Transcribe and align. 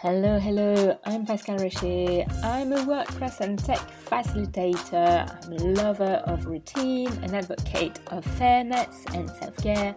Hello, 0.00 0.38
hello, 0.38 0.96
I'm 1.06 1.26
Pascale 1.26 1.58
Rocher. 1.58 2.24
I'm 2.44 2.72
a 2.72 2.76
WordPress 2.76 3.40
and 3.40 3.58
tech 3.58 3.80
facilitator. 4.06 5.26
I'm 5.44 5.52
a 5.54 5.64
lover 5.74 6.22
of 6.24 6.46
routine, 6.46 7.08
an 7.24 7.34
advocate 7.34 7.98
of 8.12 8.24
fairness 8.24 9.04
and 9.12 9.28
self 9.28 9.56
care. 9.56 9.96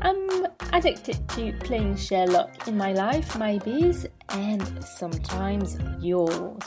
I'm 0.00 0.46
addicted 0.72 1.28
to 1.36 1.52
playing 1.64 1.96
Sherlock 1.96 2.66
in 2.66 2.78
my 2.78 2.94
life, 2.94 3.38
my 3.38 3.58
bees, 3.58 4.06
and 4.30 4.82
sometimes 4.82 5.76
yours. 6.00 6.62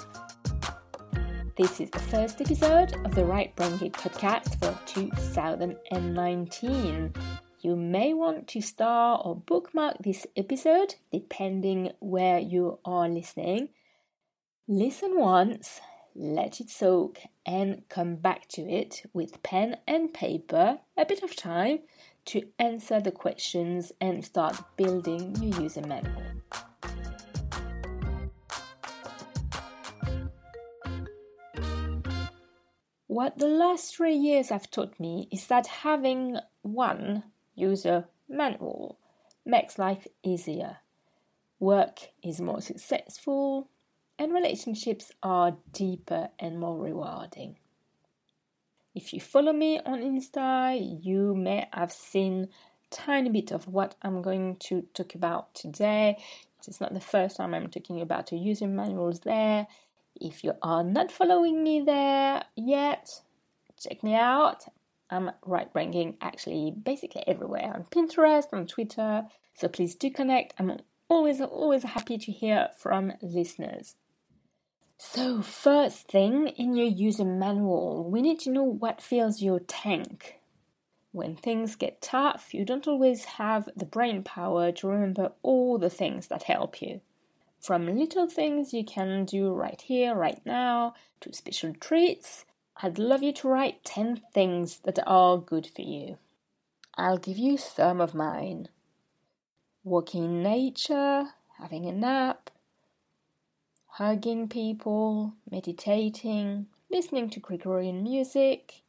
This 1.57 1.79
is 1.79 1.89
the 1.89 1.97
first 1.97 2.39
episode 2.39 3.03
of 3.03 3.15
the 3.15 3.25
Right 3.25 3.55
Brain 3.55 3.79
podcast 3.79 4.59
for 4.59 4.77
2019. 4.85 7.13
You 7.65 7.75
may 7.75 8.13
want 8.13 8.47
to 8.49 8.61
star 8.61 9.19
or 9.25 9.35
bookmark 9.35 9.97
this 9.97 10.27
episode 10.37 10.93
depending 11.11 11.93
where 11.99 12.37
you 12.37 12.77
are 12.85 13.09
listening. 13.09 13.69
Listen 14.67 15.19
once, 15.19 15.81
let 16.13 16.61
it 16.61 16.69
soak, 16.69 17.17
and 17.43 17.81
come 17.89 18.17
back 18.17 18.47
to 18.49 18.61
it 18.61 19.09
with 19.13 19.41
pen 19.41 19.77
and 19.87 20.13
paper, 20.13 20.77
a 20.95 21.05
bit 21.07 21.23
of 21.23 21.35
time 21.35 21.79
to 22.25 22.43
answer 22.59 22.99
the 23.01 23.11
questions 23.11 23.91
and 23.99 24.23
start 24.23 24.57
building 24.77 25.35
your 25.41 25.59
user 25.63 25.81
manual. 25.81 26.21
What 33.07 33.39
the 33.39 33.47
last 33.47 33.95
three 33.95 34.13
years 34.13 34.49
have 34.49 34.69
taught 34.69 34.99
me 34.99 35.27
is 35.31 35.47
that 35.47 35.65
having 35.65 36.37
one 36.61 37.23
user 37.55 38.05
manual 38.29 38.99
makes 39.45 39.79
life 39.79 40.07
easier. 40.23 40.77
Work 41.59 41.99
is 42.23 42.41
more 42.41 42.61
successful 42.61 43.69
and 44.17 44.33
relationships 44.33 45.11
are 45.23 45.57
deeper 45.71 46.29
and 46.39 46.59
more 46.59 46.77
rewarding. 46.77 47.57
If 48.93 49.13
you 49.13 49.19
follow 49.19 49.51
me 49.51 49.79
on 49.79 49.99
Insta, 49.99 51.03
you 51.03 51.35
may 51.35 51.67
have 51.73 51.91
seen 51.91 52.49
tiny 52.89 53.29
bit 53.29 53.51
of 53.51 53.67
what 53.67 53.95
I'm 54.01 54.21
going 54.21 54.55
to 54.67 54.83
talk 54.93 55.15
about 55.15 55.53
today. 55.53 56.17
It's 56.67 56.81
not 56.81 56.93
the 56.93 56.99
first 57.01 57.37
time 57.37 57.53
I'm 57.53 57.69
talking 57.69 58.01
about 58.01 58.31
user 58.31 58.67
manuals 58.67 59.19
there. 59.19 59.67
If 60.19 60.43
you 60.43 60.53
are 60.61 60.83
not 60.83 61.11
following 61.11 61.61
me 61.61 61.81
there 61.81 62.43
yet, 62.55 63.21
check 63.77 64.01
me 64.01 64.15
out. 64.15 64.65
I'm 65.09 65.31
right 65.45 65.71
brain 65.71 66.17
actually 66.21 66.71
basically 66.71 67.23
everywhere 67.27 67.71
on 67.73 67.85
Pinterest, 67.85 68.51
on 68.51 68.67
Twitter. 68.67 69.25
So 69.53 69.67
please 69.67 69.95
do 69.95 70.09
connect. 70.09 70.53
I'm 70.59 70.77
always, 71.09 71.41
always 71.41 71.83
happy 71.83 72.17
to 72.17 72.31
hear 72.31 72.69
from 72.77 73.13
listeners. 73.21 73.95
So, 74.97 75.41
first 75.41 76.07
thing 76.07 76.47
in 76.47 76.75
your 76.75 76.87
user 76.87 77.25
manual, 77.25 78.09
we 78.09 78.21
need 78.21 78.39
to 78.41 78.49
know 78.49 78.63
what 78.63 79.01
fills 79.01 79.41
your 79.41 79.59
tank. 79.59 80.39
When 81.11 81.35
things 81.35 81.75
get 81.75 82.01
tough, 82.01 82.53
you 82.53 82.63
don't 82.63 82.87
always 82.87 83.25
have 83.25 83.69
the 83.75 83.85
brain 83.85 84.23
power 84.23 84.71
to 84.71 84.87
remember 84.87 85.33
all 85.43 85.77
the 85.77 85.89
things 85.89 86.27
that 86.27 86.43
help 86.43 86.81
you. 86.81 87.01
From 87.59 87.87
little 87.97 88.27
things 88.27 88.73
you 88.73 88.85
can 88.85 89.25
do 89.25 89.51
right 89.53 89.81
here, 89.81 90.15
right 90.15 90.41
now, 90.45 90.93
to 91.21 91.33
special 91.33 91.73
treats, 91.73 92.45
I'd 92.81 92.99
love 92.99 93.23
you 93.23 93.31
to 93.33 93.47
write 93.47 93.85
10 93.85 94.21
things 94.33 94.79
that 94.79 94.99
are 95.07 95.37
good 95.37 95.65
for 95.67 95.81
you. 95.81 96.17
I'll 96.95 97.17
give 97.17 97.37
you 97.37 97.57
some 97.57 98.01
of 98.01 98.13
mine 98.13 98.67
walking 99.83 100.25
in 100.25 100.43
nature, 100.43 101.25
having 101.57 101.85
a 101.85 101.91
nap, 101.93 102.49
hugging 103.85 104.49
people, 104.49 105.33
meditating, 105.49 106.67
listening 106.91 107.29
to 107.29 107.39
Gregorian 107.39 108.03
music, 108.03 108.81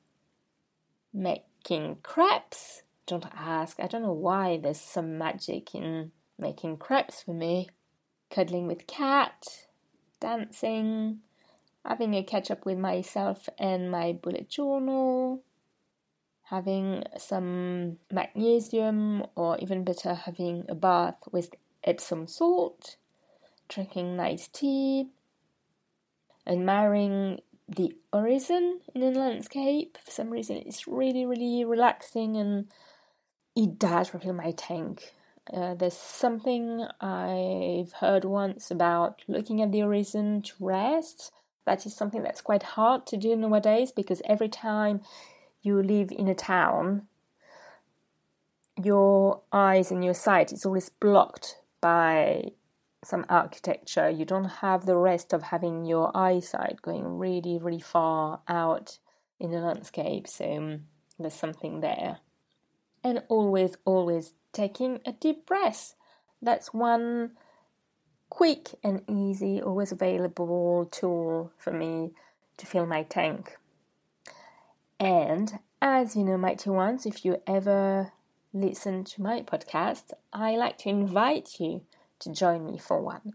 making 1.12 1.98
crepes. 2.02 2.82
Don't 3.06 3.26
ask, 3.36 3.78
I 3.78 3.86
don't 3.86 4.02
know 4.02 4.12
why 4.12 4.56
there's 4.56 4.80
some 4.80 5.16
magic 5.16 5.76
in 5.76 6.10
making 6.38 6.78
crepes 6.78 7.22
for 7.22 7.34
me. 7.34 7.68
Cuddling 8.30 8.66
with 8.66 8.88
cat, 8.88 9.66
dancing, 10.18 11.20
having 11.86 12.14
a 12.14 12.22
catch 12.22 12.50
up 12.50 12.66
with 12.66 12.78
myself 12.78 13.48
and 13.58 13.90
my 13.90 14.12
bullet 14.12 14.48
journal, 14.48 15.42
having 16.44 17.04
some 17.16 17.98
magnesium, 18.10 19.24
or 19.36 19.56
even 19.58 19.84
better, 19.84 20.14
having 20.14 20.64
a 20.68 20.74
bath 20.74 21.16
with 21.30 21.54
Epsom 21.84 22.26
salt, 22.26 22.96
drinking 23.68 24.16
nice 24.16 24.48
tea, 24.48 25.08
admiring 26.46 27.40
the 27.68 27.92
horizon 28.12 28.80
in 28.94 29.00
the 29.00 29.18
landscape. 29.18 29.98
For 30.04 30.10
some 30.10 30.30
reason, 30.30 30.56
it's 30.56 30.88
really, 30.88 31.24
really 31.24 31.64
relaxing 31.64 32.36
and 32.36 32.66
it 33.54 33.78
does 33.78 34.12
refill 34.12 34.32
my 34.32 34.52
tank. 34.52 35.14
Uh, 35.52 35.74
there's 35.74 35.96
something 35.96 36.84
I've 37.00 37.92
heard 37.92 38.24
once 38.24 38.72
about 38.72 39.22
looking 39.28 39.62
at 39.62 39.70
the 39.70 39.80
horizon 39.80 40.42
to 40.42 40.52
rest 40.58 41.30
that 41.66 41.84
is 41.84 41.94
something 41.94 42.22
that's 42.22 42.40
quite 42.40 42.62
hard 42.62 43.06
to 43.06 43.16
do 43.16 43.36
nowadays 43.36 43.92
because 43.92 44.22
every 44.24 44.48
time 44.48 45.02
you 45.62 45.82
live 45.82 46.10
in 46.12 46.28
a 46.28 46.34
town, 46.34 47.02
your 48.82 49.42
eyes 49.52 49.90
and 49.90 50.04
your 50.04 50.14
sight 50.14 50.52
is 50.52 50.64
always 50.64 50.88
blocked 50.88 51.58
by 51.80 52.52
some 53.04 53.26
architecture. 53.28 54.08
You 54.08 54.24
don't 54.24 54.44
have 54.44 54.86
the 54.86 54.96
rest 54.96 55.32
of 55.32 55.42
having 55.42 55.84
your 55.84 56.16
eyesight 56.16 56.82
going 56.82 57.18
really, 57.18 57.58
really 57.58 57.80
far 57.80 58.40
out 58.48 58.98
in 59.40 59.50
the 59.50 59.58
landscape. 59.58 60.28
So 60.28 60.78
there's 61.18 61.34
something 61.34 61.80
there. 61.80 62.18
And 63.02 63.22
always, 63.28 63.76
always 63.84 64.34
taking 64.52 65.00
a 65.04 65.12
deep 65.12 65.46
breath. 65.46 65.94
That's 66.42 66.72
one 66.72 67.32
quick 68.28 68.74
and 68.82 69.02
easy, 69.08 69.60
always 69.60 69.92
available 69.92 70.88
tool 70.90 71.52
for 71.58 71.72
me 71.72 72.12
to 72.56 72.66
fill 72.66 72.86
my 72.86 73.02
tank. 73.02 73.56
And 74.98 75.58
as 75.80 76.16
you 76.16 76.24
know, 76.24 76.36
mighty 76.36 76.70
ones, 76.70 77.06
if 77.06 77.24
you 77.24 77.40
ever 77.46 78.12
listen 78.52 79.04
to 79.04 79.22
my 79.22 79.42
podcast, 79.42 80.12
I 80.32 80.56
like 80.56 80.78
to 80.78 80.88
invite 80.88 81.60
you 81.60 81.82
to 82.20 82.32
join 82.32 82.64
me 82.64 82.78
for 82.78 83.00
one. 83.00 83.34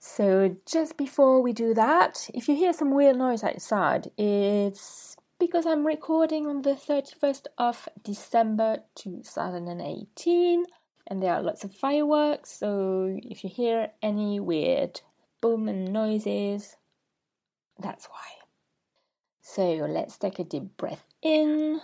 So, 0.00 0.56
just 0.64 0.96
before 0.96 1.42
we 1.42 1.52
do 1.52 1.74
that, 1.74 2.30
if 2.32 2.48
you 2.48 2.54
hear 2.54 2.72
some 2.72 2.94
weird 2.94 3.16
noise 3.16 3.42
outside, 3.42 4.10
it's 4.16 5.16
because 5.40 5.66
I'm 5.66 5.86
recording 5.86 6.46
on 6.46 6.62
the 6.62 6.74
31st 6.74 7.46
of 7.58 7.88
December 8.02 8.78
2018 8.94 10.64
and 11.08 11.22
there 11.22 11.32
are 11.32 11.42
lots 11.42 11.64
of 11.64 11.74
fireworks. 11.74 12.52
So 12.52 13.18
if 13.22 13.42
you 13.42 13.50
hear 13.50 13.90
any 14.02 14.38
weird 14.38 15.00
boom 15.40 15.66
and 15.68 15.92
noises, 15.92 16.76
that's 17.78 18.06
why. 18.06 18.28
So 19.40 19.62
let's 19.64 20.18
take 20.18 20.38
a 20.38 20.44
deep 20.44 20.76
breath 20.76 21.02
in 21.22 21.80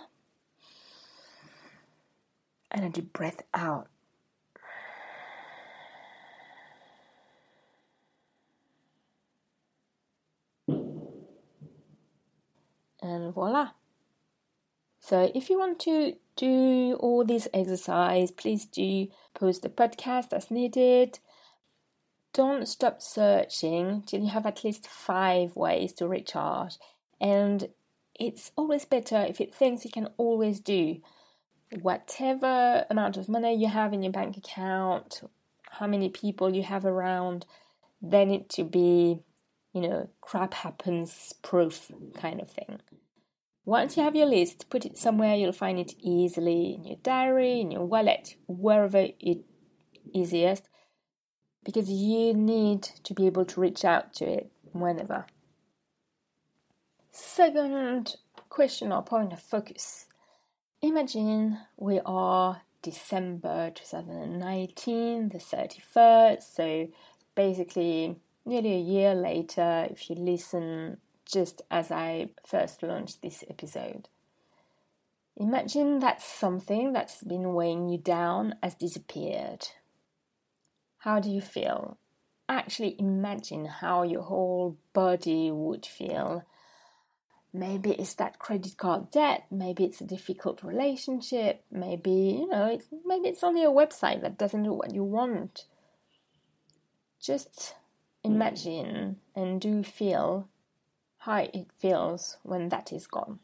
and 2.69 2.85
a 2.85 2.89
deep 2.89 3.11
breath 3.11 3.41
out. 3.53 3.87
And 13.01 13.33
voila. 13.33 13.71
So 15.07 15.31
if 15.35 15.51
you 15.51 15.59
want 15.59 15.77
to 15.81 16.15
do 16.35 16.97
all 16.99 17.23
this 17.23 17.47
exercise, 17.53 18.31
please 18.31 18.65
do 18.65 19.07
post 19.35 19.61
the 19.61 19.69
podcast 19.69 20.33
as 20.33 20.49
needed. 20.49 21.19
Don't 22.33 22.67
stop 22.67 23.03
searching 23.03 24.01
till 24.07 24.21
you 24.21 24.29
have 24.29 24.47
at 24.47 24.63
least 24.63 24.87
five 24.87 25.55
ways 25.55 25.93
to 25.93 26.07
recharge. 26.07 26.77
And 27.21 27.69
it's 28.19 28.51
always 28.55 28.85
better 28.85 29.17
if 29.29 29.39
it 29.39 29.53
thinks 29.53 29.85
you 29.85 29.91
can 29.91 30.09
always 30.17 30.59
do 30.59 30.97
whatever 31.83 32.87
amount 32.89 33.17
of 33.17 33.29
money 33.29 33.53
you 33.53 33.67
have 33.67 33.93
in 33.93 34.01
your 34.01 34.11
bank 34.11 34.37
account, 34.37 35.21
how 35.69 35.85
many 35.85 36.09
people 36.09 36.55
you 36.55 36.63
have 36.63 36.83
around, 36.83 37.45
then 38.01 38.31
it 38.31 38.49
to 38.49 38.63
be, 38.63 39.19
you 39.71 39.81
know, 39.81 40.09
crap 40.21 40.55
happens 40.55 41.31
proof 41.43 41.91
kind 42.15 42.41
of 42.41 42.49
thing. 42.49 42.79
Once 43.65 43.97
you 43.97 44.03
have 44.03 44.15
your 44.15 44.27
list, 44.27 44.69
put 44.69 44.85
it 44.85 44.95
somewhere 44.95 45.35
you'll 45.35 45.51
find 45.51 45.79
it 45.79 45.95
easily 45.99 46.75
in 46.75 46.83
your 46.83 46.97
diary, 47.01 47.59
in 47.59 47.71
your 47.71 47.83
wallet, 47.83 48.35
wherever 48.47 49.07
it 49.19 49.39
easiest, 50.13 50.69
because 51.63 51.89
you 51.89 52.31
need 52.33 52.83
to 53.03 53.15
be 53.15 53.25
able 53.25 53.43
to 53.43 53.59
reach 53.59 53.83
out 53.83 54.13
to 54.13 54.23
it 54.23 54.51
whenever. 54.71 55.25
Second 57.11 58.17
question 58.49 58.91
or 58.91 59.01
point 59.01 59.33
of 59.33 59.41
focus. 59.41 60.05
Imagine 60.81 61.57
we 61.75 61.99
are 62.05 62.61
December 62.83 63.71
2019, 63.73 65.29
the 65.29 65.39
31st, 65.39 66.43
so 66.43 66.87
basically 67.33 68.15
nearly 68.45 68.73
a 68.73 68.79
year 68.79 69.15
later 69.15 69.87
if 69.89 70.07
you 70.07 70.15
listen 70.15 70.97
just 71.25 71.61
as 71.69 71.91
I 71.91 72.29
first 72.45 72.83
launched 72.83 73.21
this 73.21 73.43
episode. 73.49 74.07
Imagine 75.37 75.99
that 75.99 76.21
something 76.21 76.93
that's 76.93 77.21
been 77.21 77.53
weighing 77.53 77.89
you 77.89 77.97
down 77.97 78.55
has 78.63 78.75
disappeared. 78.75 79.67
How 80.99 81.19
do 81.19 81.29
you 81.29 81.41
feel? 81.41 81.97
Actually, 82.47 82.95
imagine 82.99 83.65
how 83.65 84.03
your 84.03 84.21
whole 84.21 84.77
body 84.93 85.51
would 85.51 85.85
feel. 85.85 86.43
Maybe 87.51 87.91
it's 87.91 88.13
that 88.15 88.39
credit 88.39 88.77
card 88.77 89.11
debt, 89.11 89.45
maybe 89.49 89.85
it's 89.85 90.01
a 90.01 90.05
difficult 90.05 90.63
relationship, 90.63 91.63
maybe, 91.71 92.39
you 92.39 92.47
know, 92.47 92.67
it's, 92.67 92.87
maybe 93.05 93.29
it's 93.29 93.43
only 93.43 93.63
a 93.63 93.69
website 93.69 94.21
that 94.21 94.37
doesn't 94.37 94.63
do 94.63 94.73
what 94.73 94.93
you 94.93 95.03
want. 95.03 95.65
Just 97.19 97.75
imagine 98.23 99.17
and 99.35 99.59
do 99.61 99.83
feel 99.83 100.49
how 101.25 101.37
it 101.37 101.65
feels 101.79 102.37
when 102.43 102.69
that 102.69 102.93
is 102.93 103.07
gone. 103.07 103.39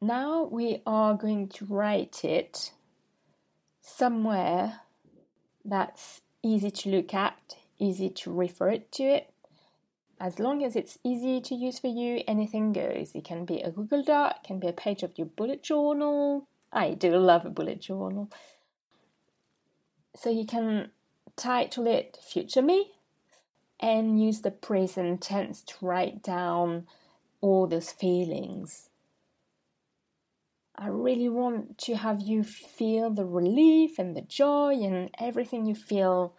Now 0.00 0.44
we 0.44 0.82
are 0.86 1.14
going 1.14 1.48
to 1.48 1.64
write 1.64 2.22
it 2.22 2.72
somewhere 3.80 4.80
that's 5.64 6.20
easy 6.42 6.70
to 6.70 6.90
look 6.90 7.14
at, 7.14 7.56
easy 7.78 8.10
to 8.10 8.30
refer 8.30 8.76
to 8.76 9.02
it. 9.02 9.30
As 10.20 10.38
long 10.38 10.62
as 10.62 10.76
it's 10.76 10.98
easy 11.02 11.40
to 11.40 11.54
use 11.54 11.78
for 11.78 11.88
you, 11.88 12.22
anything 12.28 12.74
goes. 12.74 13.14
It 13.14 13.24
can 13.24 13.46
be 13.46 13.60
a 13.62 13.70
Google 13.70 14.02
Doc, 14.02 14.36
it 14.42 14.46
can 14.46 14.60
be 14.60 14.68
a 14.68 14.72
page 14.72 15.02
of 15.02 15.16
your 15.16 15.26
bullet 15.26 15.62
journal. 15.62 16.46
I 16.70 16.92
do 16.92 17.16
love 17.16 17.46
a 17.46 17.50
bullet 17.50 17.80
journal. 17.80 18.30
So 20.14 20.28
you 20.28 20.44
can 20.44 20.90
title 21.36 21.86
it 21.86 22.18
Future 22.22 22.62
Me 22.62 22.93
and 23.80 24.22
use 24.22 24.40
the 24.40 24.50
present 24.50 25.20
tense 25.20 25.62
to 25.62 25.74
write 25.80 26.22
down 26.22 26.86
all 27.40 27.66
those 27.66 27.90
feelings 27.90 28.88
I 30.76 30.88
really 30.88 31.28
want 31.28 31.78
to 31.78 31.96
have 31.96 32.20
you 32.20 32.42
feel 32.42 33.10
the 33.10 33.24
relief 33.24 33.98
and 33.98 34.16
the 34.16 34.22
joy 34.22 34.74
and 34.82 35.08
everything 35.20 35.66
you 35.66 35.74
feel. 35.74 36.34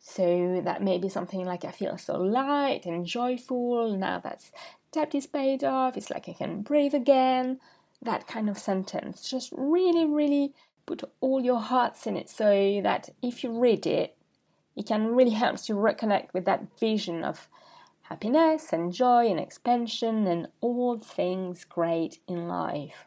So 0.00 0.60
that 0.64 0.82
may 0.82 0.98
be 0.98 1.08
something 1.08 1.44
like 1.44 1.64
I 1.64 1.70
feel 1.70 1.96
so 1.96 2.18
light 2.18 2.86
and 2.86 3.06
joyful 3.06 3.96
now 3.96 4.18
that's 4.18 4.50
debt 4.90 5.14
is 5.14 5.26
paid 5.26 5.62
off. 5.62 5.96
It's 5.96 6.10
like 6.10 6.28
I 6.28 6.32
can 6.32 6.62
breathe 6.62 6.94
again. 6.94 7.60
That 8.02 8.26
kind 8.26 8.50
of 8.50 8.58
sentence. 8.58 9.30
Just 9.30 9.52
really, 9.56 10.06
really 10.06 10.54
put 10.84 11.04
all 11.20 11.44
your 11.44 11.60
hearts 11.60 12.06
in 12.06 12.16
it 12.16 12.28
so 12.28 12.80
that 12.82 13.10
if 13.22 13.44
you 13.44 13.60
read 13.60 13.86
it, 13.86 14.16
it 14.78 14.86
can 14.86 15.08
really 15.08 15.32
help 15.32 15.56
you 15.68 15.74
reconnect 15.74 16.32
with 16.32 16.44
that 16.44 16.78
vision 16.78 17.24
of 17.24 17.48
happiness 18.02 18.72
and 18.72 18.92
joy 18.92 19.26
and 19.26 19.40
expansion 19.40 20.24
and 20.28 20.46
all 20.60 20.98
things 20.98 21.64
great 21.64 22.20
in 22.28 22.46
life. 22.46 23.06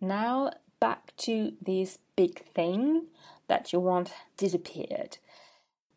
Now 0.00 0.52
back 0.80 1.14
to 1.18 1.52
this 1.60 1.98
big 2.16 2.46
thing 2.54 3.08
that 3.46 3.74
you 3.74 3.80
want 3.80 4.10
disappeared. 4.38 5.18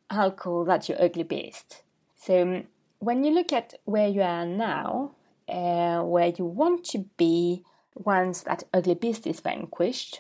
I'll 0.10 0.32
call 0.32 0.66
that 0.66 0.90
your 0.90 1.02
ugly 1.02 1.24
beast. 1.24 1.82
So 2.18 2.42
um, 2.42 2.64
when 3.00 3.24
you 3.24 3.32
look 3.32 3.54
at 3.54 3.74
where 3.86 4.10
you 4.10 4.22
are 4.22 4.46
now, 4.46 5.12
uh, 5.48 6.02
where 6.02 6.34
you 6.38 6.44
want 6.44 6.84
to 6.92 7.06
be 7.16 7.64
once 7.96 8.42
that 8.42 8.64
ugly 8.74 8.96
beast 8.96 9.26
is 9.26 9.40
vanquished, 9.40 10.20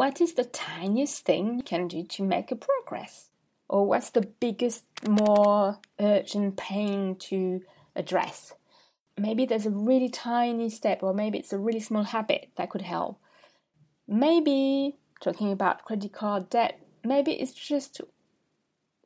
what 0.00 0.18
is 0.18 0.32
the 0.32 0.44
tiniest 0.44 1.26
thing 1.26 1.56
you 1.58 1.62
can 1.62 1.86
do 1.86 2.02
to 2.02 2.22
make 2.22 2.50
a 2.50 2.56
progress? 2.56 3.28
Or 3.68 3.86
what's 3.86 4.08
the 4.08 4.22
biggest, 4.22 4.82
more 5.06 5.78
urgent 6.00 6.56
pain 6.56 7.16
to 7.28 7.60
address? 7.94 8.54
maybe 9.18 9.44
there's 9.44 9.66
a 9.66 9.70
really 9.90 10.08
tiny 10.08 10.70
step, 10.70 11.02
or 11.02 11.12
maybe 11.12 11.36
it's 11.36 11.52
a 11.52 11.58
really 11.58 11.80
small 11.80 12.04
habit 12.04 12.48
that 12.56 12.70
could 12.70 12.80
help. 12.80 13.20
Maybe 14.08 14.96
talking 15.20 15.52
about 15.52 15.84
credit 15.84 16.14
card 16.14 16.48
debt, 16.48 16.80
maybe 17.04 17.32
it's 17.32 17.52
just 17.52 18.00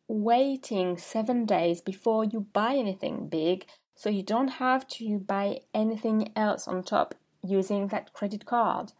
waiting 0.06 0.96
seven 0.96 1.44
days 1.44 1.80
before 1.80 2.24
you 2.24 2.46
buy 2.52 2.76
anything 2.76 3.26
big 3.26 3.66
so 3.96 4.08
you 4.08 4.22
don't 4.22 4.62
have 4.62 4.86
to 4.86 5.18
buy 5.18 5.58
anything 5.74 6.30
else 6.36 6.68
on 6.68 6.84
top 6.84 7.16
using 7.42 7.88
that 7.88 8.12
credit 8.12 8.46
card. 8.46 8.92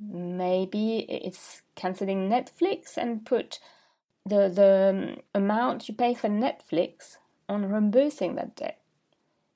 Maybe 0.00 0.98
it's 1.08 1.62
canceling 1.74 2.28
Netflix 2.28 2.96
and 2.96 3.24
put 3.24 3.58
the 4.24 4.48
the 4.48 4.90
um, 4.90 5.22
amount 5.34 5.88
you 5.88 5.94
pay 5.94 6.14
for 6.14 6.28
Netflix 6.28 7.16
on 7.48 7.70
reimbursing 7.70 8.34
that 8.34 8.56
debt. 8.56 8.80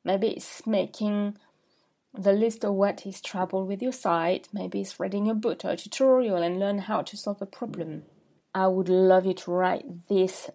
Maybe 0.04 0.28
it's 0.28 0.66
making 0.66 1.36
the 2.14 2.32
list 2.32 2.64
of 2.64 2.74
what 2.74 3.06
is 3.06 3.20
trouble 3.20 3.66
with 3.66 3.82
your 3.82 3.92
site. 3.92 4.48
Maybe 4.52 4.80
it's 4.80 4.98
reading 4.98 5.28
a 5.28 5.34
book 5.34 5.64
or 5.64 5.70
a 5.70 5.76
tutorial 5.76 6.42
and 6.42 6.58
learn 6.58 6.78
how 6.78 7.02
to 7.02 7.16
solve 7.16 7.42
a 7.42 7.46
problem. 7.46 8.04
I 8.54 8.66
would 8.66 8.88
love 8.88 9.26
you 9.26 9.34
to 9.34 9.50
write 9.50 10.08
this 10.08 10.50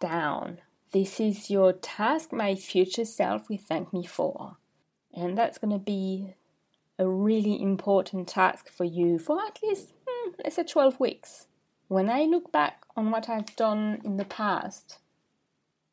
down. 0.00 0.58
This 0.92 1.20
is 1.20 1.50
your 1.50 1.72
task 1.72 2.32
my 2.32 2.54
future 2.54 3.04
self 3.04 3.48
will 3.48 3.58
thank 3.58 3.92
me 3.92 4.06
for. 4.06 4.56
And 5.12 5.36
that's 5.36 5.58
going 5.58 5.72
to 5.72 5.78
be 5.78 6.34
a 6.98 7.08
really 7.08 7.60
important 7.60 8.28
task 8.28 8.68
for 8.68 8.84
you 8.84 9.18
for 9.18 9.40
at 9.40 9.58
least, 9.62 9.92
hmm, 10.06 10.30
let's 10.42 10.56
say, 10.56 10.62
12 10.62 11.00
weeks. 11.00 11.48
When 11.88 12.08
I 12.08 12.22
look 12.22 12.52
back 12.52 12.84
on 12.96 13.10
what 13.10 13.28
I've 13.28 13.54
done 13.56 14.00
in 14.04 14.16
the 14.16 14.24
past, 14.24 14.98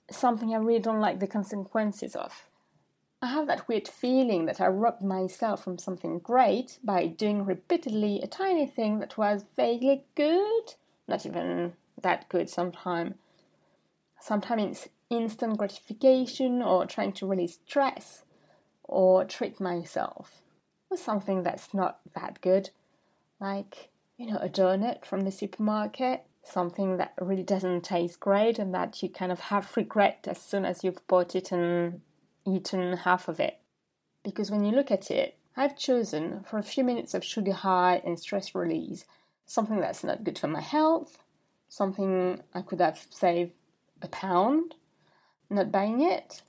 something 0.10 0.54
I 0.54 0.58
really 0.58 0.80
don't 0.80 1.00
like 1.00 1.20
the 1.20 1.28
consequences 1.28 2.16
of. 2.16 2.48
I 3.22 3.28
have 3.28 3.48
that 3.48 3.68
weird 3.68 3.88
feeling 3.88 4.46
that 4.46 4.62
I 4.62 4.68
robbed 4.68 5.04
myself 5.04 5.64
from 5.64 5.78
something 5.78 6.20
great 6.20 6.80
by 6.84 7.08
doing 7.08 7.46
repeatedly 7.46 8.20
a 8.22 8.28
tiny 8.28 8.66
thing 8.66 9.00
that 9.00 9.18
was 9.18 9.46
vaguely 9.56 10.06
good, 10.16 10.76
not 11.08 11.26
even 11.26 11.74
that 12.02 12.30
good 12.30 12.50
sometimes. 12.50 13.16
Sometimes 14.20 14.64
it's 14.64 14.90
instant 15.10 15.58
gratification 15.58 16.62
or 16.62 16.86
trying 16.86 17.14
to 17.14 17.28
release 17.28 17.60
stress 17.66 18.24
or 18.84 19.26
treat 19.26 19.60
myself 19.60 20.41
with 20.92 21.00
something 21.00 21.42
that's 21.42 21.74
not 21.74 22.00
that 22.14 22.40
good, 22.42 22.70
like, 23.40 23.90
you 24.18 24.28
know, 24.32 24.38
a 24.38 24.50
donut 24.50 25.06
from 25.06 25.22
the 25.22 25.32
supermarket, 25.32 26.24
something 26.44 26.98
that 26.98 27.14
really 27.20 27.44
doesn't 27.44 27.82
taste 27.82 28.20
great 28.20 28.60
and 28.60 28.74
that 28.76 29.02
you 29.02 29.10
kind 29.10 29.32
of 29.32 29.40
have 29.40 29.76
regret 29.76 30.28
as 30.28 30.40
soon 30.40 30.66
as 30.66 30.84
you've 30.84 31.08
bought 31.08 31.36
it 31.36 31.52
and 31.52 32.02
eaten 32.46 32.98
half 32.98 33.28
of 33.28 33.40
it. 33.40 33.60
Because 34.24 34.52
when 34.52 34.64
you 34.64 34.72
look 34.72 34.92
at 34.92 35.10
it, 35.10 35.38
I've 35.56 35.78
chosen 35.78 36.44
for 36.44 36.58
a 36.58 36.64
few 36.64 36.84
minutes 36.84 37.14
of 37.14 37.24
sugar 37.24 37.54
high 37.54 38.02
and 38.06 38.20
stress 38.20 38.54
release 38.54 39.06
something 39.46 39.82
that's 39.82 40.04
not 40.04 40.24
good 40.24 40.40
for 40.40 40.48
my 40.48 40.62
health, 40.62 41.18
something 41.68 42.42
I 42.54 42.62
could 42.62 42.80
have 42.80 43.06
saved 43.10 43.52
a 44.02 44.08
pound, 44.08 44.76
not 45.50 45.72
buying 45.72 46.02
it, 46.02 46.42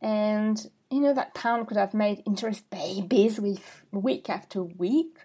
and 0.00 0.68
you 0.90 1.00
know 1.00 1.14
that 1.14 1.34
pound 1.34 1.66
could 1.66 1.76
have 1.76 1.94
made 1.94 2.22
interest 2.26 2.68
babies 2.70 3.38
with 3.38 3.82
week 3.90 4.30
after 4.30 4.62
week 4.62 5.18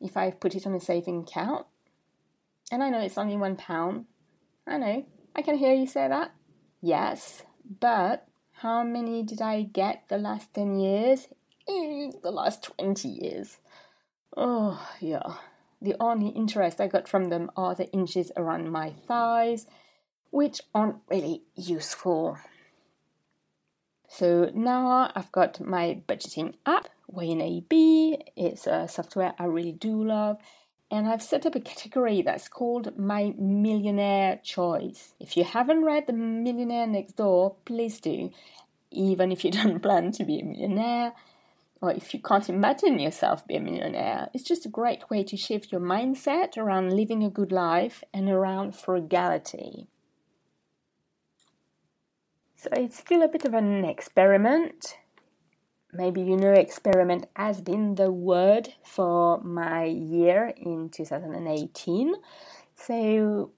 if 0.00 0.16
I 0.16 0.30
put 0.30 0.54
it 0.54 0.66
on 0.66 0.74
a 0.74 0.80
saving 0.80 1.22
account. 1.22 1.66
And 2.70 2.82
I 2.82 2.90
know 2.90 3.00
it's 3.00 3.18
only 3.18 3.36
one 3.36 3.56
pound. 3.56 4.06
I 4.66 4.78
know. 4.78 5.04
I 5.34 5.42
can 5.42 5.56
hear 5.56 5.72
you 5.72 5.86
say 5.86 6.08
that. 6.08 6.32
Yes, 6.80 7.42
but 7.80 8.26
how 8.52 8.82
many 8.82 9.22
did 9.22 9.40
I 9.40 9.62
get 9.62 10.04
the 10.08 10.18
last 10.18 10.52
10 10.54 10.78
years? 10.78 11.28
Eh, 11.68 12.10
the 12.22 12.30
last 12.30 12.62
20 12.78 13.08
years. 13.08 13.58
Oh, 14.36 14.86
yeah. 15.00 15.36
The 15.82 15.96
only 15.98 16.28
interest 16.28 16.80
I 16.80 16.86
got 16.86 17.08
from 17.08 17.30
them 17.30 17.50
are 17.56 17.74
the 17.74 17.90
inches 17.90 18.30
around 18.36 18.70
my 18.70 18.92
thighs, 19.08 19.66
which 20.30 20.60
aren't 20.74 20.96
really 21.08 21.42
useful. 21.54 22.38
So 24.12 24.50
now 24.54 25.10
I've 25.14 25.30
got 25.30 25.60
my 25.60 26.02
budgeting 26.08 26.54
app, 26.66 26.88
YNAB. 27.14 28.20
It's 28.36 28.66
a 28.66 28.88
software 28.88 29.34
I 29.38 29.44
really 29.44 29.72
do 29.72 30.02
love 30.04 30.38
and 30.90 31.08
I've 31.08 31.22
set 31.22 31.46
up 31.46 31.54
a 31.54 31.60
category 31.60 32.20
that's 32.22 32.48
called 32.48 32.98
My 32.98 33.32
Millionaire 33.38 34.40
Choice. 34.42 35.14
If 35.20 35.36
you 35.36 35.44
haven't 35.44 35.84
read 35.84 36.08
The 36.08 36.12
Millionaire 36.12 36.88
Next 36.88 37.16
Door, 37.16 37.54
please 37.64 38.00
do, 38.00 38.30
even 38.90 39.30
if 39.30 39.44
you 39.44 39.50
don't 39.52 39.80
plan 39.80 40.10
to 40.12 40.24
be 40.24 40.40
a 40.40 40.44
millionaire, 40.44 41.12
or 41.80 41.92
if 41.92 42.12
you 42.12 42.20
can't 42.20 42.48
imagine 42.48 42.98
yourself 42.98 43.46
being 43.46 43.68
a 43.68 43.70
millionaire. 43.70 44.28
It's 44.34 44.44
just 44.44 44.66
a 44.66 44.68
great 44.68 45.08
way 45.08 45.22
to 45.22 45.36
shift 45.36 45.70
your 45.70 45.80
mindset 45.80 46.58
around 46.58 46.92
living 46.92 47.22
a 47.22 47.30
good 47.30 47.52
life 47.52 48.02
and 48.12 48.28
around 48.28 48.74
frugality. 48.74 49.86
So 52.60 52.68
it's 52.72 52.98
still 52.98 53.22
a 53.22 53.28
bit 53.28 53.44
of 53.46 53.54
an 53.54 53.84
experiment. 53.84 54.98
Maybe 55.92 56.20
you 56.20 56.36
know 56.36 56.52
experiment 56.52 57.26
has 57.34 57.60
been 57.60 57.94
the 57.94 58.12
word 58.12 58.74
for 58.84 59.40
my 59.42 59.84
year 59.84 60.52
in 60.56 60.90
2018 60.90 62.14
so 62.86 63.52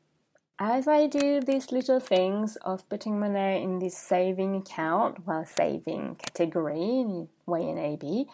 as 0.58 0.88
I 0.88 1.06
do 1.06 1.40
these 1.40 1.70
little 1.70 2.00
things 2.00 2.56
of 2.56 2.88
putting 2.88 3.20
money 3.20 3.62
in 3.62 3.78
this 3.78 3.96
saving 3.96 4.56
account, 4.56 5.24
well, 5.26 5.44
saving 5.44 6.16
category 6.16 7.00
in 7.00 7.28
YNAB, 7.46 8.26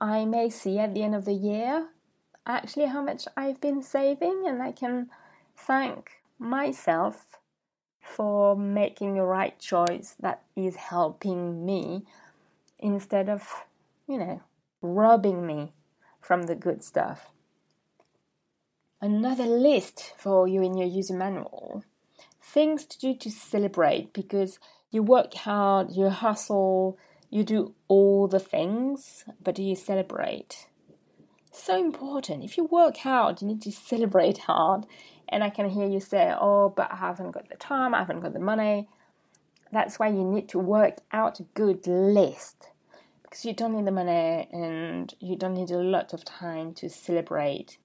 I 0.00 0.24
may 0.24 0.50
see 0.50 0.78
at 0.78 0.94
the 0.94 1.02
end 1.02 1.14
of 1.14 1.24
the 1.24 1.32
year 1.32 1.88
actually 2.46 2.86
how 2.86 3.02
much 3.02 3.26
I've 3.36 3.60
been 3.60 3.82
saving, 3.82 4.44
and 4.46 4.62
I 4.62 4.72
can 4.72 5.08
thank 5.56 6.10
myself 6.38 7.26
for 8.04 8.54
making 8.54 9.14
the 9.14 9.22
right 9.22 9.58
choice 9.58 10.14
that 10.20 10.42
is 10.54 10.76
helping 10.76 11.64
me 11.64 12.04
instead 12.78 13.28
of, 13.28 13.64
you 14.06 14.18
know, 14.18 14.42
robbing 14.82 15.46
me 15.46 15.72
from 16.20 16.44
the 16.44 16.54
good 16.54 16.84
stuff. 16.84 17.30
Another 19.00 19.46
list 19.46 20.12
for 20.16 20.46
you 20.46 20.62
in 20.62 20.76
your 20.76 20.88
user 20.88 21.14
manual 21.14 21.82
things 22.54 22.84
to 22.84 22.98
do 22.98 23.14
to 23.14 23.30
celebrate 23.30 24.12
because 24.12 24.58
you 24.90 25.02
work 25.02 25.34
hard, 25.34 25.90
you 25.90 26.08
hustle, 26.08 26.96
you 27.30 27.42
do 27.42 27.74
all 27.88 28.28
the 28.28 28.38
things, 28.38 29.24
but 29.42 29.56
do 29.56 29.62
you 29.62 29.74
celebrate? 29.74 30.68
So 31.56 31.78
important. 31.78 32.42
If 32.42 32.56
you 32.58 32.64
work 32.64 32.96
hard, 32.98 33.40
you 33.40 33.46
need 33.46 33.62
to 33.62 33.70
celebrate 33.72 34.38
hard. 34.38 34.86
And 35.28 35.44
I 35.44 35.50
can 35.50 35.70
hear 35.70 35.86
you 35.86 36.00
say, 36.00 36.34
Oh, 36.38 36.68
but 36.68 36.90
I 36.90 36.96
haven't 36.96 37.30
got 37.30 37.48
the 37.48 37.56
time, 37.56 37.94
I 37.94 38.00
haven't 38.00 38.20
got 38.20 38.32
the 38.32 38.40
money. 38.40 38.88
That's 39.72 39.98
why 39.98 40.08
you 40.08 40.24
need 40.24 40.48
to 40.50 40.58
work 40.58 40.98
out 41.12 41.40
a 41.40 41.44
good 41.54 41.86
list 41.86 42.68
because 43.22 43.44
you 43.44 43.52
don't 43.52 43.74
need 43.74 43.86
the 43.86 43.92
money 43.92 44.48
and 44.52 45.12
you 45.20 45.36
don't 45.36 45.54
need 45.54 45.70
a 45.70 45.78
lot 45.78 46.12
of 46.12 46.24
time 46.24 46.74
to 46.74 46.88
celebrate. 46.90 47.78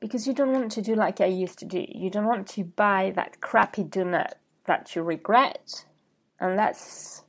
Because 0.00 0.26
you 0.26 0.32
don't 0.32 0.52
want 0.52 0.72
to 0.72 0.82
do 0.82 0.94
like 0.94 1.20
I 1.20 1.26
used 1.26 1.58
to 1.58 1.64
do. 1.64 1.84
You 1.88 2.08
don't 2.08 2.26
want 2.26 2.46
to 2.48 2.64
buy 2.64 3.12
that 3.16 3.40
crappy 3.40 3.84
donut 3.84 4.32
that 4.64 4.94
you 4.94 5.02
regret, 5.02 5.84
and 6.40 6.58
that's 6.58 7.22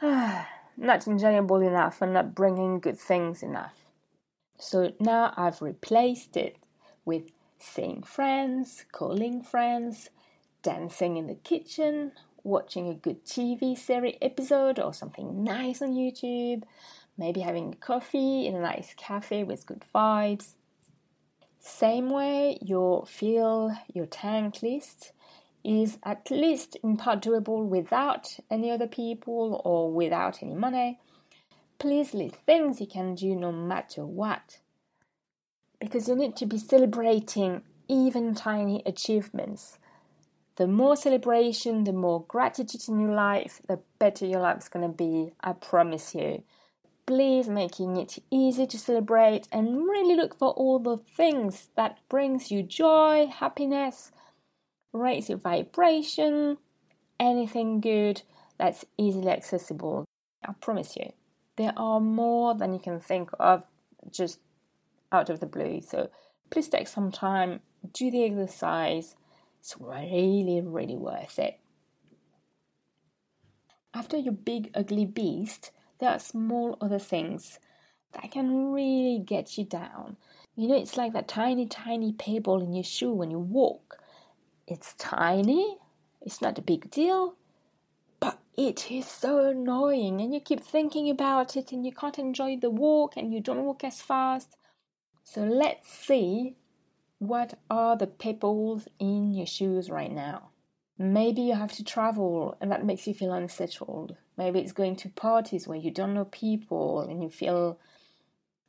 not 0.02 1.06
enjoyable 1.06 1.60
enough 1.60 2.02
and 2.02 2.14
not 2.14 2.34
bringing 2.34 2.80
good 2.80 2.98
things 2.98 3.42
enough. 3.42 3.81
So 4.62 4.92
now 5.00 5.34
I've 5.36 5.60
replaced 5.60 6.36
it 6.36 6.56
with 7.04 7.24
seeing 7.58 8.04
friends, 8.04 8.84
calling 8.92 9.42
friends, 9.42 10.10
dancing 10.62 11.16
in 11.16 11.26
the 11.26 11.34
kitchen, 11.34 12.12
watching 12.44 12.88
a 12.88 12.94
good 12.94 13.24
TV 13.24 13.76
series 13.76 14.18
episode 14.22 14.78
or 14.78 14.94
something 14.94 15.42
nice 15.42 15.82
on 15.82 15.94
YouTube, 15.94 16.62
maybe 17.18 17.40
having 17.40 17.74
coffee 17.74 18.46
in 18.46 18.54
a 18.54 18.60
nice 18.60 18.94
cafe 18.96 19.42
with 19.42 19.66
good 19.66 19.84
vibes. 19.92 20.54
Same 21.58 22.10
way, 22.10 22.58
your 22.62 23.04
feel, 23.04 23.76
your 23.92 24.06
tank 24.06 24.62
list 24.62 25.10
is 25.64 25.98
at 26.04 26.30
least 26.30 26.76
in 26.84 26.96
part 26.96 27.20
doable 27.20 27.66
without 27.66 28.38
any 28.48 28.70
other 28.70 28.86
people 28.86 29.60
or 29.64 29.92
without 29.92 30.40
any 30.40 30.54
money. 30.54 31.00
Please 31.82 32.14
list 32.14 32.36
things 32.46 32.80
you 32.80 32.86
can 32.86 33.16
do 33.16 33.34
no 33.34 33.50
matter 33.50 34.06
what. 34.06 34.60
Because 35.80 36.06
you 36.06 36.14
need 36.14 36.36
to 36.36 36.46
be 36.46 36.56
celebrating 36.56 37.62
even 37.88 38.36
tiny 38.36 38.84
achievements. 38.86 39.80
The 40.54 40.68
more 40.68 40.94
celebration, 40.94 41.82
the 41.82 41.92
more 41.92 42.24
gratitude 42.28 42.82
in 42.86 43.00
your 43.00 43.14
life, 43.14 43.60
the 43.66 43.80
better 43.98 44.24
your 44.24 44.38
life 44.38 44.58
is 44.58 44.68
going 44.68 44.88
to 44.88 44.96
be, 44.96 45.32
I 45.40 45.54
promise 45.54 46.14
you. 46.14 46.44
Please 47.04 47.48
making 47.48 47.96
it 47.96 48.16
easy 48.30 48.64
to 48.68 48.78
celebrate 48.78 49.48
and 49.50 49.78
really 49.88 50.14
look 50.14 50.38
for 50.38 50.52
all 50.52 50.78
the 50.78 50.98
things 50.98 51.70
that 51.74 51.98
brings 52.08 52.52
you 52.52 52.62
joy, 52.62 53.26
happiness, 53.26 54.12
raise 54.92 55.28
your 55.28 55.38
vibration, 55.38 56.58
anything 57.18 57.80
good 57.80 58.22
that's 58.56 58.84
easily 58.96 59.32
accessible. 59.32 60.04
I 60.48 60.52
promise 60.60 60.96
you, 60.96 61.12
there 61.56 61.72
are 61.76 62.00
more 62.00 62.54
than 62.54 62.72
you 62.72 62.78
can 62.78 63.00
think 63.00 63.30
of 63.38 63.64
just 64.10 64.40
out 65.10 65.30
of 65.30 65.40
the 65.40 65.46
blue. 65.46 65.80
So 65.80 66.08
please 66.50 66.68
take 66.68 66.88
some 66.88 67.12
time, 67.12 67.60
do 67.92 68.10
the 68.10 68.24
exercise. 68.24 69.16
It's 69.60 69.76
really, 69.78 70.60
really 70.62 70.96
worth 70.96 71.38
it. 71.38 71.58
After 73.94 74.16
your 74.16 74.32
big 74.32 74.70
ugly 74.74 75.04
beast, 75.04 75.70
there 75.98 76.10
are 76.10 76.18
small 76.18 76.78
other 76.80 76.98
things 76.98 77.58
that 78.12 78.30
can 78.30 78.72
really 78.72 79.22
get 79.24 79.58
you 79.58 79.64
down. 79.64 80.16
You 80.56 80.68
know, 80.68 80.76
it's 80.76 80.96
like 80.96 81.12
that 81.12 81.28
tiny, 81.28 81.66
tiny 81.66 82.12
pebble 82.12 82.62
in 82.62 82.72
your 82.74 82.84
shoe 82.84 83.12
when 83.12 83.30
you 83.30 83.38
walk. 83.38 83.98
It's 84.66 84.94
tiny, 84.94 85.78
it's 86.22 86.40
not 86.40 86.58
a 86.58 86.62
big 86.62 86.90
deal, 86.90 87.36
but 88.22 88.38
it 88.56 88.92
is 88.92 89.06
so 89.06 89.44
annoying, 89.44 90.20
and 90.20 90.32
you 90.32 90.40
keep 90.40 90.60
thinking 90.60 91.10
about 91.10 91.56
it, 91.56 91.72
and 91.72 91.84
you 91.84 91.92
can't 91.92 92.20
enjoy 92.20 92.56
the 92.56 92.70
walk, 92.70 93.16
and 93.16 93.34
you 93.34 93.40
don't 93.40 93.64
walk 93.64 93.82
as 93.82 94.00
fast. 94.00 94.56
So 95.24 95.42
let's 95.42 95.88
see 95.88 96.54
what 97.18 97.58
are 97.68 97.96
the 97.96 98.06
pebbles 98.06 98.86
in 99.00 99.34
your 99.34 99.46
shoes 99.46 99.90
right 99.90 100.12
now. 100.12 100.50
Maybe 100.98 101.42
you 101.42 101.54
have 101.54 101.72
to 101.72 101.84
travel 101.84 102.56
and 102.60 102.70
that 102.70 102.84
makes 102.84 103.06
you 103.06 103.14
feel 103.14 103.32
unsettled. 103.32 104.16
Maybe 104.36 104.60
it's 104.60 104.72
going 104.72 104.96
to 104.96 105.08
parties 105.08 105.66
where 105.66 105.78
you 105.78 105.90
don't 105.90 106.14
know 106.14 106.26
people 106.26 107.00
and 107.00 107.22
you 107.22 107.28
feel 107.28 107.78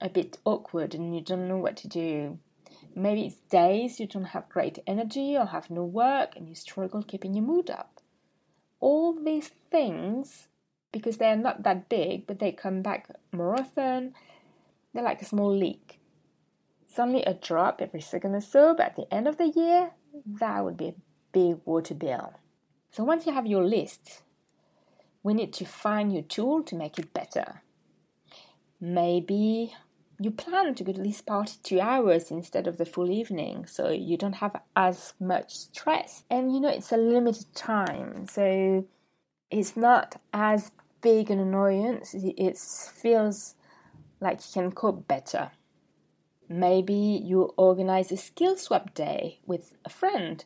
a 0.02 0.10
bit 0.10 0.38
awkward 0.46 0.96
and 0.96 1.16
you 1.16 1.22
don't 1.22 1.48
know 1.48 1.58
what 1.58 1.78
to 1.78 1.88
do. 1.88 2.40
Maybe 2.96 3.26
it's 3.26 3.36
days 3.50 4.00
you 4.00 4.08
don't 4.08 4.26
have 4.26 4.50
great 4.50 4.80
energy 4.88 5.36
or 5.36 5.46
have 5.46 5.70
no 5.70 5.84
work 5.84 6.36
and 6.36 6.48
you 6.48 6.56
struggle 6.56 7.04
keeping 7.04 7.34
your 7.34 7.46
mood 7.46 7.70
up. 7.70 7.93
All 8.84 9.16
these 9.16 9.50
things, 9.72 10.50
because 10.92 11.16
they're 11.16 11.38
not 11.38 11.64
that 11.64 11.88
big, 11.88 12.28
but 12.28 12.40
they 12.40 12.52
come 12.52 12.82
back 12.82 13.08
more 13.32 13.56
often, 13.56 14.14
they're 14.92 15.08
like 15.08 15.22
a 15.22 15.26
small 15.26 15.56
leak. 15.56 16.02
Only 16.98 17.24
a 17.24 17.34
drop 17.34 17.82
every 17.82 18.02
second 18.02 18.36
or 18.36 18.42
so, 18.42 18.76
but 18.76 18.88
at 18.88 18.96
the 18.96 19.08
end 19.12 19.28
of 19.28 19.38
the 19.38 19.48
year, 19.48 19.92
that 20.40 20.64
would 20.64 20.76
be 20.78 20.90
a 20.90 20.96
big 21.32 21.58
water 21.66 21.96
bill. 21.96 22.34
So 22.92 23.04
once 23.04 23.26
you 23.26 23.34
have 23.34 23.48
your 23.48 23.64
list, 23.64 24.22
we 25.24 25.34
need 25.34 25.54
to 25.54 25.66
find 25.66 26.14
your 26.14 26.24
tool 26.24 26.62
to 26.64 26.76
make 26.76 27.00
it 27.00 27.14
better. 27.14 27.64
Maybe 28.80 29.74
you 30.24 30.32
plan 30.32 30.76
to 30.76 30.84
go 30.84 30.94
to 30.94 31.02
this 31.02 31.22
party 31.22 31.54
two 31.64 31.80
hours 31.80 32.32
instead 32.32 32.68
of 32.68 32.78
the 32.78 32.86
full 32.86 33.12
evening, 33.12 33.66
so 33.66 33.90
you 33.90 34.18
don't 34.18 34.34
have 34.34 34.60
as 34.76 35.14
much 35.20 35.56
stress. 35.56 36.24
And 36.30 36.54
you 36.54 36.60
know, 36.62 36.70
it's 36.70 36.92
a 36.92 36.98
limited 36.98 37.54
time, 37.56 38.28
so 38.28 38.86
it's 39.52 39.76
not 39.76 40.20
as 40.34 40.72
big 41.02 41.30
an 41.30 41.40
annoyance. 41.40 42.16
It 42.16 42.58
feels 42.58 43.56
like 44.20 44.40
you 44.40 44.62
can 44.62 44.72
cope 44.72 45.08
better. 45.08 45.52
Maybe 46.48 46.94
you 47.24 47.54
organize 47.58 48.12
a 48.12 48.18
skill 48.18 48.58
swap 48.58 48.94
day 48.94 49.40
with 49.46 49.74
a 49.86 49.90
friend 49.90 50.44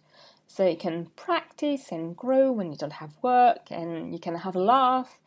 so 0.47 0.67
you 0.67 0.77
can 0.77 1.07
practice 1.15 1.91
and 1.91 2.15
grow 2.15 2.51
when 2.51 2.71
you 2.71 2.77
don't 2.77 2.93
have 2.93 3.17
work 3.21 3.69
and 3.69 4.13
you 4.13 4.19
can 4.19 4.35
have 4.35 4.55
a 4.55 4.61
laugh. 4.61 5.19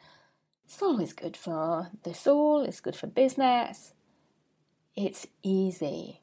It's 0.64 0.80
always 0.80 1.12
good 1.12 1.36
for 1.36 1.90
the 2.04 2.14
soul, 2.14 2.62
it's 2.62 2.80
good 2.80 2.96
for 2.96 3.06
business. 3.06 3.92
It's 4.96 5.26
easy. 5.42 6.20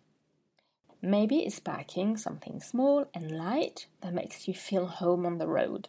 Maybe 1.02 1.40
it's 1.40 1.60
packing 1.60 2.18
something 2.18 2.60
small 2.60 3.06
and 3.14 3.32
light 3.32 3.88
that 4.02 4.14
makes 4.14 4.48
you 4.48 4.54
feel 4.54 4.88
home 4.88 5.26
on 5.26 5.38
the 5.38 5.48
road. 5.48 5.88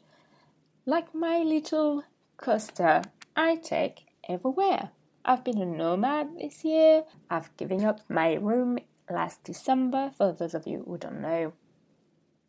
Like 0.86 1.14
my 1.14 1.38
little 1.38 2.04
coaster 2.36 3.02
I 3.36 3.56
take 3.56 4.06
everywhere. 4.28 4.90
I've 5.24 5.44
been 5.44 5.60
a 5.60 5.66
nomad 5.66 6.38
this 6.38 6.64
year. 6.64 7.04
I've 7.30 7.56
given 7.56 7.84
up 7.84 8.00
my 8.08 8.34
room 8.34 8.78
last 9.10 9.44
December, 9.44 10.10
for 10.16 10.32
those 10.32 10.54
of 10.54 10.66
you 10.66 10.84
who 10.86 10.98
don't 10.98 11.20
know, 11.20 11.52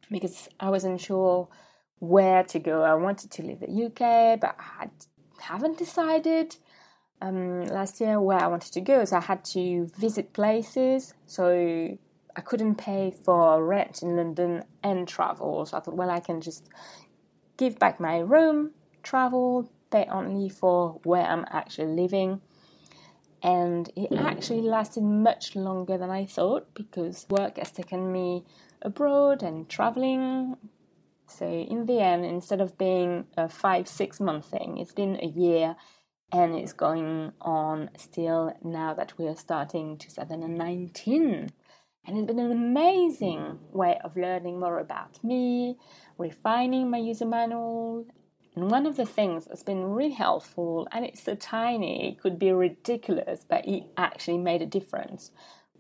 because 0.10 0.50
I 0.60 0.70
wasn't 0.70 1.02
sure 1.02 1.48
where 2.00 2.44
to 2.46 2.60
go. 2.60 2.84
I 2.84 2.96
wanted 2.96 3.32
to 3.32 3.44
leave 3.44 3.60
the 3.60 3.86
UK, 3.86 4.40
but 4.40 4.56
I 4.60 4.90
haven't 5.40 5.78
decided 5.78 6.56
um, 7.22 7.66
last 7.66 8.00
year 8.00 8.20
where 8.20 8.40
I 8.40 8.48
wanted 8.48 8.72
to 8.74 8.82
go. 8.82 9.06
So 9.06 9.18
I 9.18 9.22
had 9.22 9.44
to 9.46 9.88
visit 9.98 10.34
places. 10.34 11.14
So 11.26 11.98
I 12.36 12.42
couldn't 12.42 12.76
pay 12.76 13.14
for 13.24 13.64
rent 13.64 14.02
in 14.02 14.16
London 14.16 14.64
and 14.84 15.08
travel. 15.08 15.66
So 15.66 15.78
I 15.78 15.80
thought, 15.82 15.96
well, 15.96 16.10
I 16.10 16.20
can 16.20 16.42
just 16.42 16.70
give 17.58 17.78
back 17.80 18.00
my 18.00 18.20
room, 18.20 18.72
travel, 19.04 19.70
pay 19.92 20.08
only 20.10 20.50
for 20.50 21.00
where 21.04 21.26
I'm 21.26 21.46
actually 21.50 22.02
living. 22.02 22.42
And 23.42 23.90
it 23.96 24.12
actually 24.18 24.62
lasted 24.62 25.04
much 25.04 25.56
longer 25.56 25.98
than 25.98 26.10
I 26.10 26.26
thought 26.26 26.74
because 26.74 27.26
work 27.30 27.58
has 27.58 27.72
taken 27.72 28.12
me 28.12 28.44
abroad 28.82 29.44
and 29.44 29.68
traveling. 29.70 30.58
So 31.28 31.46
in 31.46 31.86
the 31.86 32.02
end, 32.02 32.26
instead 32.26 32.60
of 32.60 32.78
being 32.78 33.26
a 33.38 33.48
five, 33.48 33.88
six 33.88 34.20
month 34.20 34.46
thing, 34.46 34.78
it's 34.78 34.92
been 34.92 35.18
a 35.22 35.28
year 35.28 35.76
and 36.32 36.56
it's 36.56 36.74
going 36.74 37.32
on 37.42 37.90
still 37.98 38.54
now 38.64 38.94
that 38.94 39.18
we 39.18 39.28
are 39.28 39.36
starting 39.36 39.98
2019. 39.98 41.50
And 42.06 42.18
it's 42.18 42.28
been 42.28 42.40
an 42.40 42.52
amazing 42.52 43.60
way 43.72 44.00
of 44.04 44.16
learning 44.16 44.60
more 44.60 44.80
about 44.80 45.24
me, 45.24 45.78
refining 46.18 46.90
my 46.90 46.98
user 46.98 47.26
manual. 47.26 48.06
And 48.56 48.72
one 48.72 48.86
of 48.86 48.96
the 48.96 49.06
things 49.06 49.46
that's 49.46 49.64
been 49.64 49.84
really 49.84 50.14
helpful, 50.14 50.88
and 50.92 51.06
it's 51.06 51.24
so 51.24 51.36
tiny, 51.36 52.10
it 52.10 52.22
could 52.22 52.40
be 52.40 52.52
ridiculous, 52.52 53.46
but 53.48 53.68
it 53.68 53.84
actually 53.98 54.38
made 54.38 54.62
a 54.62 54.66
difference, 54.66 55.32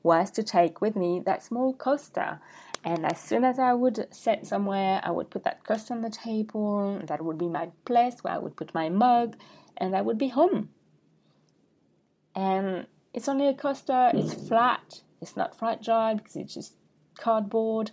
was 0.03 0.31
to 0.31 0.43
take 0.43 0.81
with 0.81 0.95
me 0.95 1.21
that 1.25 1.43
small 1.43 1.73
coaster. 1.73 2.39
And 2.83 3.05
as 3.05 3.19
soon 3.19 3.43
as 3.43 3.59
I 3.59 3.73
would 3.73 4.07
sit 4.13 4.45
somewhere, 4.45 5.01
I 5.03 5.11
would 5.11 5.29
put 5.29 5.43
that 5.43 5.63
coaster 5.63 5.93
on 5.93 6.01
the 6.01 6.09
table. 6.09 7.01
That 7.05 7.23
would 7.23 7.37
be 7.37 7.47
my 7.49 7.69
place 7.85 8.23
where 8.23 8.33
I 8.33 8.37
would 8.37 8.55
put 8.55 8.73
my 8.73 8.89
mug, 8.89 9.35
and 9.79 9.95
I 9.95 10.01
would 10.01 10.17
be 10.17 10.29
home. 10.29 10.69
And 12.35 12.87
it's 13.13 13.27
only 13.27 13.47
a 13.47 13.53
coaster, 13.53 14.11
it's 14.13 14.33
flat, 14.33 15.01
it's 15.21 15.35
not 15.35 15.57
fragile 15.57 16.15
because 16.15 16.35
it's 16.35 16.53
just 16.53 16.75
cardboard, 17.17 17.91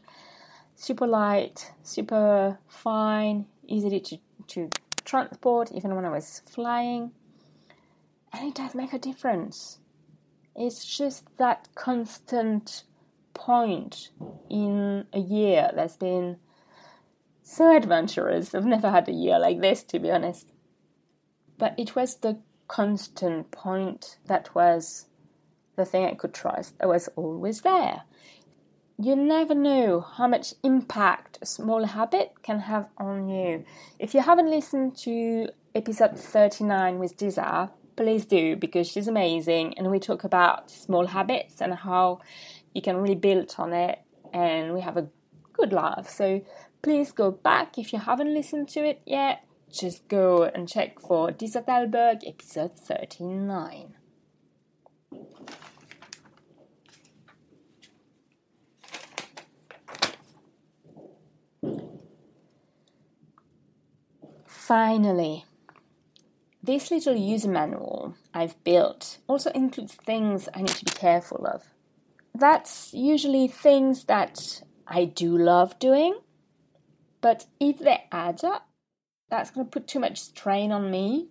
super 0.75 1.07
light, 1.07 1.73
super 1.83 2.59
fine, 2.69 3.47
easy 3.67 4.01
to, 4.01 4.19
to 4.49 4.71
transport 5.05 5.73
even 5.73 5.95
when 5.95 6.05
I 6.05 6.11
was 6.11 6.43
flying. 6.47 7.13
And 8.33 8.49
it 8.49 8.55
does 8.55 8.75
make 8.75 8.93
a 8.93 8.99
difference. 8.99 9.79
It's 10.55 10.85
just 10.85 11.25
that 11.39 11.69
constant 11.75 12.85
point 13.35 14.11
in 14.49 15.07
a 15.13 15.19
year 15.19 15.71
that's 15.75 15.97
been 15.97 16.39
so 17.43 17.77
adventurous. 17.77 18.55
I've 18.55 18.65
never 18.65 18.91
had 18.91 19.09
a 19.09 19.13
year 19.13 19.39
like 19.39 19.61
this, 19.61 19.83
to 19.85 19.99
be 19.99 20.11
honest. 20.11 20.53
But 21.59 21.75
it 21.79 21.97
was 21.97 22.17
the 22.17 22.39
constant 22.69 23.51
point 23.51 24.19
that 24.27 24.55
was 24.55 25.07
the 25.77 25.85
thing 25.85 26.05
I 26.05 26.15
could 26.15 26.35
trust 26.35 26.79
that 26.79 26.89
was 26.89 27.09
always 27.17 27.61
there. 27.63 28.03
You 28.99 29.15
never 29.15 29.55
know 29.55 30.01
how 30.01 30.27
much 30.27 30.55
impact 30.63 31.39
a 31.43 31.47
small 31.47 31.85
habit 31.85 32.33
can 32.43 32.61
have 32.61 32.89
on 32.97 33.29
you. 33.29 33.65
If 33.99 34.15
you 34.15 34.21
haven't 34.21 34.51
listened 34.51 34.97
to 34.99 35.49
episode 35.75 36.19
39 36.19 36.99
with 36.99 37.17
Disa, 37.17 37.71
please 37.97 38.25
do 38.25 38.57
because 38.57 38.89
she's 38.89 39.09
amazing 39.09 39.75
and 39.77 39.91
we 39.91 39.99
talk 39.99 40.25
about 40.25 40.71
small 40.71 41.07
habits 41.07 41.61
and 41.61 41.75
how 41.75 42.21
you 42.75 42.81
can 42.81 42.97
really 42.97 43.15
build 43.15 43.55
on 43.59 43.73
it 43.73 43.99
and 44.33 44.73
we 44.73 44.81
have 44.81 44.97
a 44.97 45.09
good 45.53 45.73
laugh. 45.73 46.09
So 46.09 46.43
please 46.83 47.13
go 47.13 47.31
back 47.31 47.79
if 47.79 47.93
you 47.93 47.99
haven't 47.99 48.33
listened 48.33 48.69
to 48.71 48.81
it 48.81 49.03
yet. 49.07 49.45
Just 49.79 50.09
go 50.09 50.45
and 50.45 50.67
check 50.67 50.99
for 51.01 51.31
Disa 51.31 51.61
Dalberg 51.61 52.27
episode 52.27 52.79
39. 52.79 53.95
Finally, 64.47 65.45
this 66.63 66.91
little 66.91 67.15
user 67.15 67.51
manual 67.51 68.15
I've 68.33 68.63
built 68.65 69.19
also 69.27 69.51
includes 69.51 69.95
things 69.95 70.49
I 70.55 70.63
need 70.63 70.69
to 70.69 70.85
be 70.87 70.91
careful 70.93 71.47
of. 71.47 71.65
That's 72.35 72.95
usually 72.95 73.47
things 73.47 74.05
that 74.05 74.63
I 74.87 75.05
do 75.05 75.37
love 75.37 75.79
doing, 75.79 76.19
but 77.21 77.45
if 77.61 77.79
they 77.79 78.05
add 78.11 78.43
up, 78.43 78.66
that's 79.29 79.51
going 79.51 79.67
to 79.67 79.71
put 79.71 79.87
too 79.87 80.01
much 80.01 80.19
strain 80.19 80.73
on 80.73 80.91
me 80.91 81.29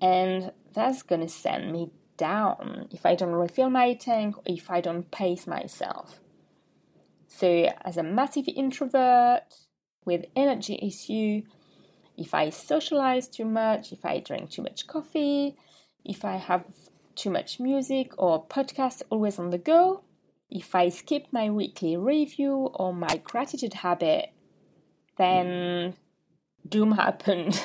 and 0.00 0.52
that's 0.72 1.02
going 1.02 1.20
to 1.20 1.28
send 1.28 1.72
me 1.72 1.90
down 2.16 2.88
if 2.90 3.06
I 3.06 3.14
don't 3.14 3.32
refill 3.32 3.70
my 3.70 3.94
tank 3.94 4.36
or 4.36 4.42
if 4.46 4.70
I 4.70 4.80
don't 4.80 5.10
pace 5.10 5.46
myself. 5.46 6.20
So, 7.26 7.70
as 7.84 7.96
a 7.96 8.02
massive 8.02 8.46
introvert 8.48 9.44
with 10.04 10.26
energy 10.34 10.78
issue, 10.82 11.42
if 12.16 12.34
I 12.34 12.50
socialize 12.50 13.28
too 13.28 13.44
much, 13.44 13.92
if 13.92 14.04
I 14.04 14.20
drink 14.20 14.50
too 14.50 14.62
much 14.62 14.86
coffee, 14.86 15.56
if 16.04 16.24
I 16.24 16.36
have 16.36 16.64
too 17.14 17.30
much 17.30 17.60
music 17.60 18.12
or 18.18 18.44
podcast 18.44 19.02
always 19.10 19.38
on 19.38 19.50
the 19.50 19.58
go, 19.58 20.02
if 20.50 20.74
I 20.74 20.88
skip 20.88 21.28
my 21.32 21.48
weekly 21.48 21.96
review 21.96 22.70
or 22.74 22.92
my 22.92 23.16
gratitude 23.22 23.74
habit, 23.74 24.32
then 25.16 25.94
doom 26.68 26.92
happened. 26.92 27.60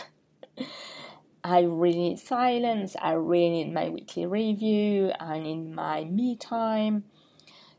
I 1.43 1.61
really 1.61 2.09
need 2.09 2.19
silence, 2.19 2.95
I 2.99 3.11
really 3.11 3.49
need 3.49 3.71
my 3.73 3.89
weekly 3.89 4.25
review, 4.25 5.11
I 5.19 5.37
need 5.37 5.75
my 5.75 6.03
me 6.05 6.35
time. 6.35 7.03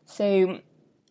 So 0.05 0.61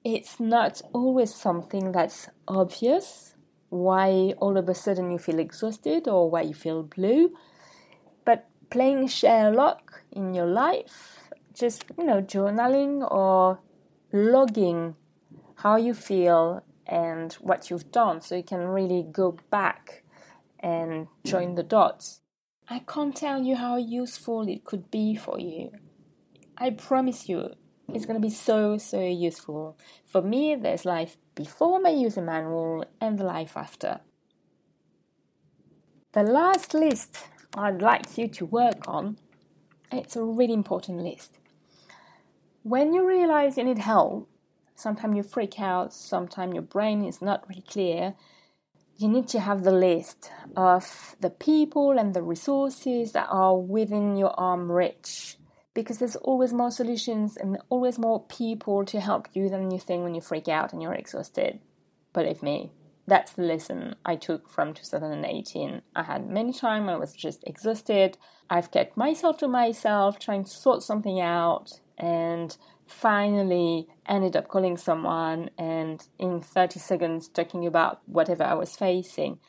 it's 0.05 0.39
not 0.39 0.81
always 0.93 1.35
something 1.35 1.91
that's 1.91 2.29
obvious 2.47 3.35
why 3.69 4.33
all 4.37 4.57
of 4.57 4.69
a 4.69 4.73
sudden 4.73 5.11
you 5.11 5.17
feel 5.17 5.39
exhausted 5.39 6.07
or 6.07 6.29
why 6.29 6.43
you 6.43 6.53
feel 6.53 6.83
blue. 6.83 7.35
But 8.23 8.47
playing 8.69 9.07
Sherlock 9.07 10.03
in 10.13 10.33
your 10.33 10.45
life, 10.45 11.29
just, 11.53 11.83
you 11.97 12.05
know, 12.05 12.21
journaling 12.21 13.05
or 13.11 13.59
logging 14.13 14.95
how 15.55 15.75
you 15.75 15.93
feel 15.93 16.63
and 16.87 17.33
what 17.33 17.69
you've 17.69 17.91
done 17.91 18.21
so 18.21 18.35
you 18.35 18.43
can 18.43 18.59
really 18.59 19.05
go 19.11 19.37
back 19.49 20.03
and 20.59 21.07
join 21.25 21.55
the 21.55 21.63
dots. 21.63 22.21
I 22.67 22.79
can't 22.79 23.15
tell 23.15 23.41
you 23.41 23.55
how 23.55 23.77
useful 23.77 24.47
it 24.47 24.65
could 24.65 24.89
be 24.89 25.15
for 25.15 25.39
you. 25.39 25.71
I 26.57 26.71
promise 26.71 27.29
you, 27.29 27.53
it's 27.93 28.05
going 28.05 28.19
to 28.19 28.27
be 28.27 28.33
so, 28.33 28.77
so 28.77 28.99
useful. 28.99 29.77
For 30.05 30.21
me, 30.21 30.55
there's 30.55 30.85
life 30.85 31.17
before 31.35 31.79
my 31.79 31.89
user 31.89 32.21
manual 32.21 32.85
and 32.99 33.19
the 33.19 33.23
life 33.23 33.55
after. 33.55 33.99
The 36.13 36.23
last 36.23 36.73
list 36.73 37.17
I'd 37.55 37.81
like 37.81 38.17
you 38.17 38.27
to 38.29 38.45
work 38.45 38.87
on, 38.87 39.17
it's 39.91 40.15
a 40.15 40.23
really 40.23 40.53
important 40.53 41.01
list. 41.01 41.37
When 42.63 42.93
you 42.93 43.07
realize 43.07 43.57
you 43.57 43.65
need 43.65 43.77
help, 43.77 44.27
sometimes 44.75 45.15
you 45.15 45.23
freak 45.23 45.59
out, 45.59 45.93
sometimes 45.93 46.53
your 46.53 46.63
brain 46.63 47.03
is 47.03 47.21
not 47.21 47.47
really 47.49 47.63
clear, 47.63 48.13
you 48.97 49.07
need 49.07 49.27
to 49.29 49.39
have 49.39 49.63
the 49.63 49.71
list 49.71 50.31
of 50.55 51.15
the 51.19 51.29
people 51.29 51.97
and 51.97 52.13
the 52.13 52.21
resources 52.21 53.11
that 53.11 53.27
are 53.29 53.57
within 53.57 54.15
your 54.15 54.37
arm 54.39 54.71
reach 54.71 55.37
because 55.73 55.97
there's 55.99 56.15
always 56.15 56.53
more 56.53 56.71
solutions 56.71 57.35
and 57.35 57.57
always 57.69 57.99
more 57.99 58.23
people 58.23 58.85
to 58.85 59.01
help 59.01 59.27
you 59.33 59.49
than 59.49 59.69
you 59.69 59.79
think 59.79 60.03
when 60.03 60.15
you 60.15 60.21
freak 60.21 60.47
out 60.47 60.71
and 60.71 60.81
you're 60.81 60.93
exhausted. 60.93 61.59
Believe 62.13 62.41
me, 62.41 62.71
that's 63.05 63.33
the 63.33 63.43
lesson 63.43 63.95
I 64.05 64.15
took 64.15 64.49
from 64.49 64.73
2018. 64.73 65.81
I 65.95 66.03
had 66.03 66.29
many 66.29 66.53
times 66.53 66.89
I 66.89 66.95
was 66.95 67.13
just 67.13 67.43
exhausted. 67.45 68.17
I've 68.49 68.71
kept 68.71 68.95
myself 68.95 69.37
to 69.39 69.49
myself, 69.49 70.17
trying 70.17 70.45
to 70.45 70.49
sort 70.49 70.81
something 70.81 71.19
out, 71.19 71.81
and 71.97 72.57
finally 72.85 73.87
ended 74.07 74.35
up 74.35 74.47
calling 74.47 74.77
someone 74.77 75.49
and 75.57 76.07
in 76.19 76.41
30 76.41 76.79
seconds 76.79 77.27
talking 77.27 77.65
about 77.65 78.01
whatever 78.05 78.43
I 78.43 78.53
was 78.53 78.75
facing. 78.75 79.39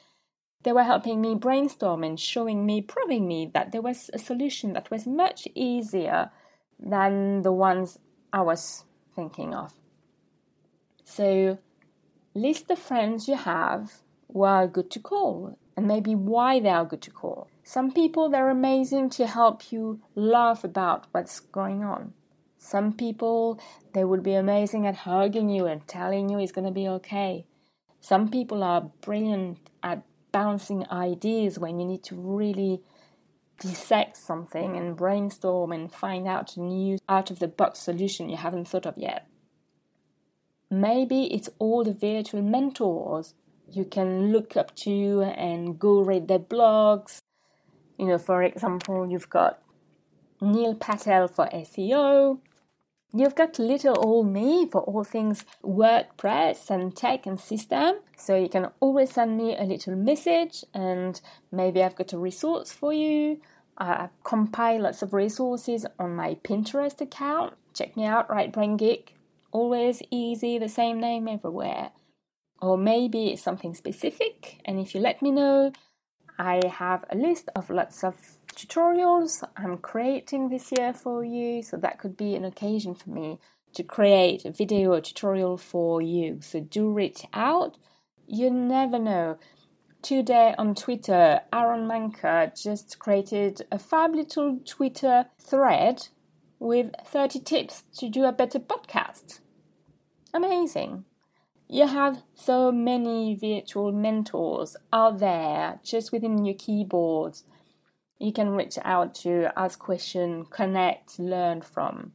They 0.63 0.73
were 0.73 0.83
helping 0.83 1.21
me 1.21 1.35
brainstorm 1.35 2.03
and 2.03 2.19
showing 2.19 2.67
me, 2.67 2.81
proving 2.81 3.29
me 3.29 3.51
that 3.55 3.73
there 3.73 3.83
was 3.83 4.11
a 4.13 4.19
solution 4.19 4.73
that 4.73 4.91
was 4.91 5.07
much 5.07 5.47
easier 5.55 6.31
than 6.79 7.43
the 7.43 7.53
ones 7.53 7.99
I 8.33 8.43
was 8.43 8.85
thinking 9.15 9.55
of. 9.55 9.73
So, 11.05 11.59
list 12.35 12.69
the 12.69 12.77
friends 12.77 13.29
you 13.29 13.37
have 13.37 14.03
who 14.33 14.43
are 14.43 14.67
good 14.67 14.91
to 14.91 14.99
call 14.99 15.57
and 15.77 15.87
maybe 15.87 16.15
why 16.15 16.59
they 16.59 16.69
are 16.69 16.85
good 16.85 17.03
to 17.03 17.11
call. 17.11 17.49
Some 17.63 17.93
people 17.93 18.29
they're 18.29 18.51
amazing 18.51 19.11
to 19.11 19.27
help 19.27 19.71
you 19.71 20.01
laugh 20.15 20.65
about 20.65 21.07
what's 21.13 21.41
going 21.41 21.85
on. 21.85 22.15
Some 22.67 22.95
people 22.95 23.61
they 23.95 24.05
would 24.05 24.25
be 24.25 24.35
amazing 24.35 24.89
at 24.89 24.97
hugging 24.97 25.49
you 25.49 25.67
and 25.67 25.87
telling 25.87 26.29
you 26.29 26.41
it's 26.41 26.51
going 26.51 26.67
to 26.67 26.73
be 26.73 26.89
okay. 26.89 27.47
Some 28.01 28.29
people 28.29 28.65
are 28.65 28.91
brilliant 29.03 29.59
at 29.85 30.03
bouncing 30.33 30.85
ideas 30.91 31.61
when 31.61 31.79
you 31.79 31.87
need 31.87 32.03
to 32.05 32.17
really 32.17 32.83
dissect 33.61 34.17
something 34.17 34.77
and 34.77 34.97
brainstorm 34.97 35.71
and 35.71 35.93
find 35.93 36.27
out 36.27 36.57
a 36.57 36.61
new 36.61 36.99
out 37.09 37.31
of 37.31 37.39
the 37.39 37.47
box 37.47 37.79
solution 37.79 38.29
you 38.29 38.37
haven't 38.37 38.67
thought 38.67 38.85
of 38.85 38.99
yet. 38.99 39.29
Maybe 40.69 41.33
it's 41.33 41.49
all 41.61 41.85
the 41.85 41.93
virtual 41.93 42.43
mentors 42.43 43.35
you 43.71 43.85
can 43.85 44.33
look 44.33 44.57
up 44.57 44.75
to 44.77 45.23
and 45.23 45.79
go 45.79 46.01
read 46.01 46.27
their 46.27 46.41
blogs. 46.41 47.21
You 47.97 48.07
know, 48.07 48.19
for 48.19 48.43
example, 48.43 49.09
you've 49.09 49.31
got 49.31 49.63
Neil 50.41 50.75
Patel 50.75 51.29
for 51.29 51.47
SEO, 51.47 52.41
You've 53.19 53.35
got 53.35 53.59
little 53.59 53.97
old 53.99 54.27
me 54.27 54.69
for 54.71 54.83
all 54.83 55.03
things 55.03 55.47
WordPress 55.65 56.69
and 56.69 56.95
tech 56.95 57.25
and 57.25 57.41
system. 57.41 57.97
So 58.19 58.37
you 58.37 58.51
can 58.51 58.71
always 58.81 59.13
send 59.13 59.39
me 59.39 59.57
a 59.57 59.63
little 59.63 59.97
message 59.97 60.65
and 60.75 61.19
maybe 61.51 61.83
I've 61.83 61.97
got 61.97 62.13
a 62.13 62.19
resource 62.19 62.73
for 62.73 62.93
you. 62.93 63.41
I 63.79 64.11
compile 64.23 64.83
lots 64.83 65.01
of 65.01 65.15
resources 65.15 65.87
on 65.99 66.15
my 66.15 66.35
Pinterest 66.45 67.01
account. 67.01 67.55
Check 67.73 67.97
me 67.97 68.05
out, 68.05 68.29
Right 68.29 68.53
Brain 68.53 68.77
Geek. 68.77 69.15
always 69.53 70.03
easy, 70.11 70.59
the 70.59 70.69
same 70.69 71.01
name 71.01 71.27
everywhere. 71.29 71.91
Or 72.61 72.77
maybe 72.77 73.29
it's 73.29 73.43
something 73.43 73.75
specific, 73.75 74.61
and 74.65 74.79
if 74.79 74.95
you 74.95 75.01
let 75.01 75.23
me 75.23 75.31
know, 75.31 75.73
I 76.39 76.61
have 76.67 77.05
a 77.11 77.17
list 77.17 77.49
of 77.55 77.71
lots 77.71 78.05
of 78.05 78.36
tutorials 78.57 79.45
I'm 79.57 79.79
creating 79.79 80.49
this 80.49 80.73
year 80.77 80.93
for 80.93 81.23
you, 81.23 81.63
so 81.63 81.77
that 81.77 81.99
could 81.99 82.17
be 82.17 82.35
an 82.35 82.45
occasion 82.45 82.95
for 82.95 83.11
me 83.11 83.39
to 83.75 83.83
create 83.83 84.47
a 84.47 84.51
video 84.51 84.95
or 84.95 85.01
tutorial 85.03 85.59
for 85.59 86.01
you. 86.01 86.41
So 86.41 86.61
do 86.61 86.91
reach 86.91 87.27
out. 87.35 87.77
You 88.27 88.51
never 88.51 88.99
know. 88.99 89.39
Today 90.01 90.55
on 90.57 90.75
Twitter, 90.75 91.41
Aaron 91.53 91.87
Manker 91.87 92.51
just 92.61 92.99
created 92.99 93.67
a 93.71 93.79
fab 93.79 94.15
little 94.15 94.59
Twitter 94.65 95.27
thread 95.39 96.09
with 96.59 96.93
30 97.07 97.41
tips 97.41 97.85
to 97.99 98.09
do 98.09 98.25
a 98.25 98.33
better 98.33 98.59
podcast. 98.59 99.41
Amazing. 100.33 101.05
You 101.69 101.89
have 101.89 102.23
so 102.35 102.73
many 102.73 103.35
virtual 103.35 103.93
mentors 103.93 104.77
out 104.93 105.19
there 105.19 105.81
just 105.83 106.13
within 106.13 106.45
your 106.45 106.55
keyboards. 106.55 107.45
You 108.19 108.33
can 108.33 108.51
reach 108.51 108.79
out 108.83 109.15
to 109.17 109.53
ask 109.57 109.79
questions, 109.79 110.47
connect, 110.51 111.19
learn 111.19 111.61
from. 111.61 112.13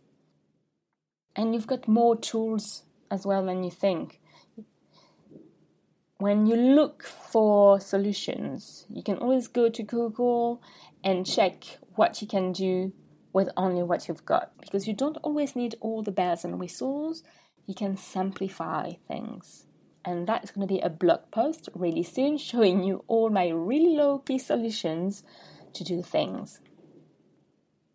And 1.36 1.54
you've 1.54 1.68
got 1.68 1.88
more 1.88 2.16
tools 2.16 2.84
as 3.12 3.26
well 3.26 3.46
than 3.46 3.64
you 3.64 3.72
think. 3.72 4.20
When 6.18 6.46
you 6.46 6.56
look 6.56 7.04
for 7.04 7.80
solutions, 7.80 8.86
you 8.90 9.04
can 9.04 9.18
always 9.18 9.48
go 9.48 9.70
to 9.70 9.84
Google 9.84 10.62
and 11.04 11.26
check 11.26 11.64
what 11.96 12.22
you 12.22 12.28
can 12.28 12.52
do 12.52 12.94
with 13.34 13.50
only 13.56 13.84
what 13.84 14.08
you've 14.08 14.26
got 14.26 14.52
because 14.60 14.88
you 14.88 14.94
don't 14.94 15.18
always 15.24 15.56
need 15.56 15.76
all 15.80 16.04
the 16.04 16.12
bells 16.12 16.44
and 16.44 16.60
whistles. 16.60 17.24
You 17.66 17.76
can 17.76 17.96
simplify 17.96 18.94
things. 19.08 19.66
And 20.04 20.28
that's 20.28 20.52
going 20.52 20.68
to 20.68 20.74
be 20.74 20.80
a 20.80 20.90
blog 20.90 21.32
post 21.32 21.70
really 21.76 22.04
soon 22.04 22.38
showing 22.50 22.84
you 22.84 23.04
all 23.08 23.30
my 23.30 23.50
really 23.50 23.96
low 23.96 24.20
key 24.20 24.40
solutions 24.40 25.24
to 25.74 25.84
do 25.84 26.02
things. 26.02 26.60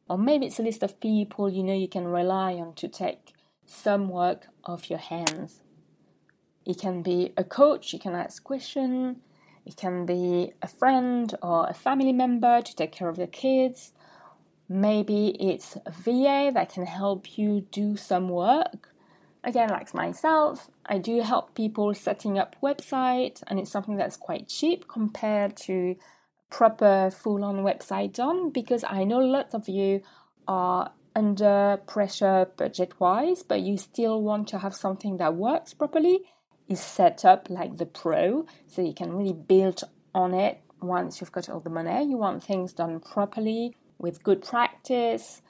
Or 0.09 0.19
maybe 0.19 0.47
it's 0.47 0.59
a 0.59 0.63
list 0.63 0.83
of 0.83 1.01
people 1.01 1.49
you 1.49 1.63
know 1.63 1.75
you 1.75 1.89
can 1.89 2.07
rely 2.07 2.55
on 2.55 2.75
to 2.75 2.89
take 2.89 3.33
some 3.65 4.09
work 4.09 4.47
off 4.65 4.89
your 4.89 5.01
hands. 5.01 5.63
It 6.65 6.81
can 6.81 7.03
be 7.03 7.33
a 7.37 7.45
coach, 7.45 7.93
you 7.93 7.99
can 7.99 8.15
ask 8.15 8.43
questions, 8.43 9.19
it 9.65 9.77
can 9.77 10.07
be 10.07 10.53
a 10.63 10.69
friend 10.69 11.35
or 11.43 11.67
a 11.69 11.75
family 11.75 12.13
member 12.13 12.63
to 12.63 12.77
take 12.77 12.93
care 12.93 13.09
of 13.09 13.17
the 13.17 13.27
kids, 13.27 13.93
Maybe 14.69 15.29
it's 15.39 15.77
a 15.87 15.93
VA 15.93 16.51
that 16.53 16.73
can 16.73 16.87
help 16.87 17.39
you 17.39 17.67
do 17.71 17.97
some 17.97 18.29
work. 18.29 18.93
Again, 19.45 19.69
like 19.69 19.95
myself, 19.95 20.69
I 20.85 20.99
do 20.99 21.21
help 21.21 21.55
people 21.55 21.95
setting 21.95 22.37
up 22.37 22.57
website 22.61 23.45
and 23.47 23.61
it's 23.61 23.71
something 23.71 23.97
that's 23.97 24.17
quite 24.17 24.49
cheap 24.49 24.89
compared 24.89 25.57
to 25.59 25.95
proper 26.51 27.11
full-on 27.11 27.57
website 27.57 28.15
done 28.15 28.51
because 28.51 28.85
I 28.85 29.05
know 29.05 29.19
lots 29.19 29.55
of 29.55 29.69
you 29.69 30.03
are 30.47 30.93
under 31.15 31.81
pressure 31.87 32.47
budget-wise, 32.57 33.43
but 33.43 33.61
you 33.61 33.79
still 33.79 34.23
want 34.23 34.49
to 34.49 34.59
have 34.59 34.75
something 34.75 35.17
that 35.17 35.35
works 35.35 35.73
properly, 35.75 36.21
is 36.69 36.81
set 36.81 37.25
up 37.25 37.49
like 37.49 37.79
the 37.79 37.87
pro, 37.87 38.47
so 38.67 38.83
you 38.83 38.93
can 38.93 39.13
really 39.13 39.33
build 39.33 39.83
on 40.15 40.35
it 40.35 40.61
once 40.83 41.21
you've 41.21 41.33
got 41.33 41.49
all 41.49 41.61
the 41.61 41.71
money. 41.71 42.05
You 42.05 42.19
want 42.19 42.45
things 42.45 42.73
done 42.73 43.01
properly 43.01 43.75
with 43.99 44.23
good 44.23 44.43
practice. 44.43 45.41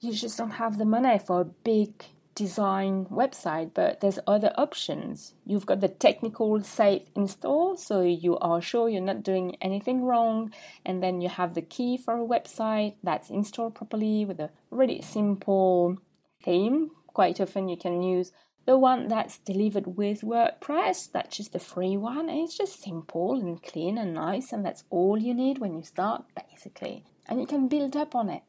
You 0.00 0.12
just 0.12 0.36
don't 0.36 0.50
have 0.50 0.78
the 0.78 0.84
money 0.84 1.18
for 1.18 1.40
a 1.40 1.44
big 1.44 2.04
design 2.36 3.06
website, 3.06 3.72
but 3.74 4.00
there's 4.00 4.20
other 4.28 4.52
options. 4.56 5.34
You've 5.44 5.66
got 5.66 5.80
the 5.80 5.88
technical 5.88 6.62
safe 6.62 7.02
install, 7.16 7.76
so 7.76 8.02
you 8.02 8.38
are 8.38 8.60
sure 8.60 8.88
you're 8.88 9.00
not 9.00 9.24
doing 9.24 9.56
anything 9.60 10.04
wrong, 10.04 10.52
and 10.84 11.02
then 11.02 11.20
you 11.20 11.28
have 11.28 11.54
the 11.54 11.62
key 11.62 11.96
for 11.96 12.14
a 12.14 12.24
website 12.24 12.94
that's 13.02 13.30
installed 13.30 13.74
properly 13.74 14.24
with 14.24 14.38
a 14.38 14.50
really 14.70 15.02
simple 15.02 15.98
theme. 16.44 16.92
Quite 17.08 17.40
often, 17.40 17.68
you 17.68 17.76
can 17.76 18.02
use 18.02 18.30
the 18.66 18.78
one 18.78 19.08
that's 19.08 19.38
delivered 19.38 19.96
with 19.96 20.20
WordPress, 20.20 21.10
that's 21.10 21.36
just 21.36 21.52
the 21.52 21.58
free 21.58 21.96
one, 21.96 22.28
and 22.28 22.38
it's 22.38 22.56
just 22.56 22.82
simple 22.82 23.40
and 23.40 23.60
clean 23.60 23.98
and 23.98 24.14
nice, 24.14 24.52
and 24.52 24.64
that's 24.64 24.84
all 24.90 25.18
you 25.18 25.34
need 25.34 25.58
when 25.58 25.74
you 25.74 25.82
start, 25.82 26.24
basically 26.36 27.04
and 27.28 27.40
you 27.40 27.46
can 27.46 27.68
build 27.68 27.96
up 27.96 28.14
on 28.14 28.28
it. 28.28 28.42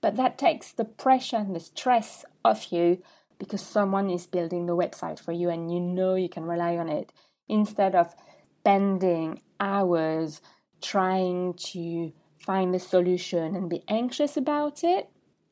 But 0.00 0.16
that 0.16 0.38
takes 0.38 0.72
the 0.72 0.84
pressure 0.84 1.36
and 1.36 1.54
the 1.54 1.60
stress 1.60 2.24
off 2.44 2.72
you 2.72 3.02
because 3.38 3.62
someone 3.62 4.10
is 4.10 4.26
building 4.26 4.66
the 4.66 4.76
website 4.76 5.18
for 5.18 5.32
you 5.32 5.48
and 5.48 5.72
you 5.72 5.80
know 5.80 6.14
you 6.14 6.28
can 6.28 6.44
rely 6.44 6.76
on 6.76 6.88
it 6.88 7.12
instead 7.48 7.94
of 7.94 8.14
spending 8.60 9.40
hours 9.60 10.40
trying 10.82 11.54
to 11.54 12.12
find 12.38 12.74
the 12.74 12.78
solution 12.78 13.54
and 13.56 13.70
be 13.70 13.82
anxious 13.88 14.36
about 14.36 14.84
it. 14.84 15.08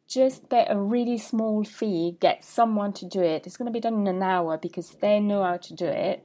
Just 0.09 0.49
pay 0.49 0.64
a 0.68 0.79
really 0.79 1.18
small 1.18 1.64
fee, 1.64 2.16
get 2.20 2.44
someone 2.44 2.92
to 2.92 3.07
do 3.07 3.20
it. 3.20 3.46
It's 3.46 3.57
going 3.57 3.66
to 3.66 3.72
be 3.72 3.81
done 3.81 4.01
in 4.01 4.07
an 4.07 4.22
hour 4.22 4.57
because 4.57 4.90
they 5.01 5.18
know 5.18 5.42
how 5.42 5.57
to 5.57 5.75
do 5.75 5.87
it 5.87 6.25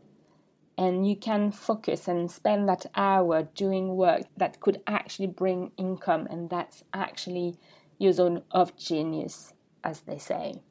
and 0.77 1.07
you 1.07 1.15
can 1.15 1.51
focus 1.51 2.07
and 2.07 2.31
spend 2.31 2.67
that 2.67 2.85
hour 2.95 3.43
doing 3.55 3.95
work 3.95 4.23
that 4.37 4.59
could 4.59 4.81
actually 4.87 5.27
bring 5.27 5.71
income 5.77 6.27
and 6.29 6.49
that's 6.49 6.83
actually 6.93 7.55
your 7.97 8.11
zone 8.13 8.41
of 8.51 8.75
genius 8.77 9.53
as 9.83 10.01
they 10.01 10.17
say 10.17 10.61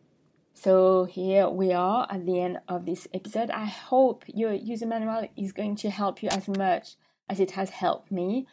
so 0.62 1.04
here 1.04 1.48
we 1.48 1.72
are 1.72 2.06
at 2.10 2.26
the 2.26 2.38
end 2.38 2.58
of 2.68 2.84
this 2.84 3.08
episode. 3.14 3.48
I 3.48 3.64
hope 3.64 4.24
your 4.26 4.52
user 4.52 4.84
manual 4.84 5.26
is 5.34 5.52
going 5.52 5.76
to 5.76 5.88
help 5.88 6.22
you 6.22 6.28
as 6.28 6.48
much 6.48 6.96
as 7.30 7.40
it 7.40 7.52
has 7.52 7.70
helped 7.70 8.12
me. 8.12 8.46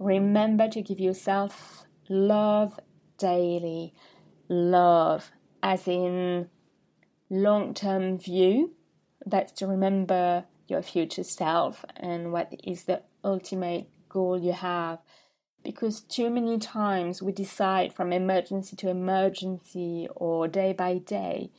Remember 0.00 0.68
to 0.68 0.82
give 0.82 0.98
yourself 0.98 1.84
love 2.08 2.80
daily 3.16 3.94
love 4.48 5.30
as 5.62 5.86
in 5.86 6.48
long-term 7.30 8.18
view. 8.18 8.72
That's 9.24 9.52
to 9.52 9.68
remember 9.68 10.46
your 10.66 10.82
future 10.82 11.22
self 11.22 11.84
and 11.94 12.32
what 12.32 12.52
is 12.64 12.84
the 12.84 13.02
ultimate 13.22 13.88
goal 14.08 14.36
you 14.42 14.52
have. 14.52 14.98
Because 15.62 16.00
too 16.00 16.30
many 16.30 16.58
times 16.58 17.22
we 17.22 17.32
decide 17.32 17.92
from 17.92 18.12
emergency 18.12 18.74
to 18.76 18.88
emergency 18.88 20.08
or 20.14 20.48
day 20.48 20.72
by 20.72 20.98
day. 20.98 21.50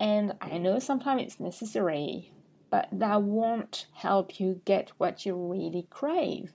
And 0.00 0.34
I 0.40 0.58
know 0.58 0.78
sometimes 0.78 1.22
it's 1.22 1.40
necessary, 1.40 2.32
but 2.70 2.88
that 2.92 3.22
won't 3.22 3.86
help 3.92 4.40
you 4.40 4.60
get 4.64 4.92
what 4.98 5.26
you 5.26 5.34
really 5.36 5.86
crave. 5.90 6.52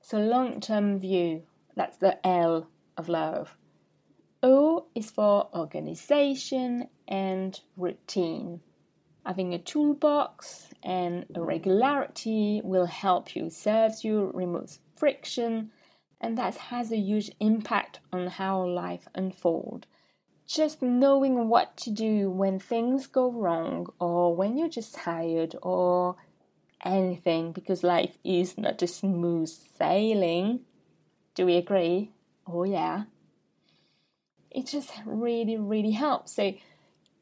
So, 0.00 0.18
long 0.18 0.60
term 0.60 0.98
view, 0.98 1.42
that's 1.74 1.98
the 1.98 2.24
L 2.26 2.68
of 2.96 3.08
love. 3.08 3.56
O 4.42 4.86
is 4.94 5.10
for 5.10 5.48
organization 5.54 6.88
and 7.08 7.58
routine. 7.76 8.60
Having 9.24 9.54
a 9.54 9.58
toolbox 9.58 10.72
and 10.82 11.26
a 11.34 11.42
regularity 11.42 12.60
will 12.62 12.86
help 12.86 13.34
you, 13.34 13.50
serves 13.50 14.04
you, 14.04 14.30
removes 14.32 14.78
friction, 14.96 15.70
and 16.20 16.36
that 16.38 16.56
has 16.56 16.90
a 16.90 16.96
huge 16.96 17.30
impact 17.40 18.00
on 18.12 18.26
how 18.26 18.64
life 18.64 19.08
unfolds. 19.14 19.86
Just 20.46 20.80
knowing 20.80 21.48
what 21.48 21.76
to 21.78 21.90
do 21.90 22.30
when 22.30 22.58
things 22.58 23.06
go 23.06 23.30
wrong 23.30 23.88
or 23.98 24.34
when 24.34 24.56
you're 24.56 24.68
just 24.68 24.94
tired 24.94 25.56
or 25.60 26.16
anything 26.84 27.52
because 27.52 27.82
life 27.82 28.16
is 28.24 28.56
not 28.56 28.80
a 28.80 28.86
smooth 28.86 29.48
sailing. 29.48 30.60
Do 31.34 31.46
we 31.46 31.56
agree? 31.56 32.12
Oh, 32.46 32.64
yeah. 32.64 33.04
It 34.50 34.66
just 34.66 34.92
really, 35.04 35.56
really 35.56 35.90
helps. 35.90 36.32
So, 36.32 36.54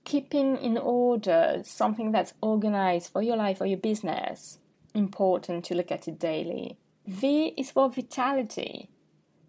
keeping 0.05 0.59
in 0.59 0.77
order 0.77 1.63
something 1.65 2.13
that's 2.13 2.35
organized 2.43 3.11
for 3.11 3.23
your 3.23 3.37
life 3.37 3.61
or 3.61 3.67
your 3.67 3.79
business 3.79 4.59
important 4.93 5.65
to 5.65 5.75
look 5.75 5.91
at 5.91 6.07
it 6.07 6.19
daily 6.19 6.77
v 7.07 7.55
is 7.57 7.71
for 7.71 7.91
vitality. 7.91 8.91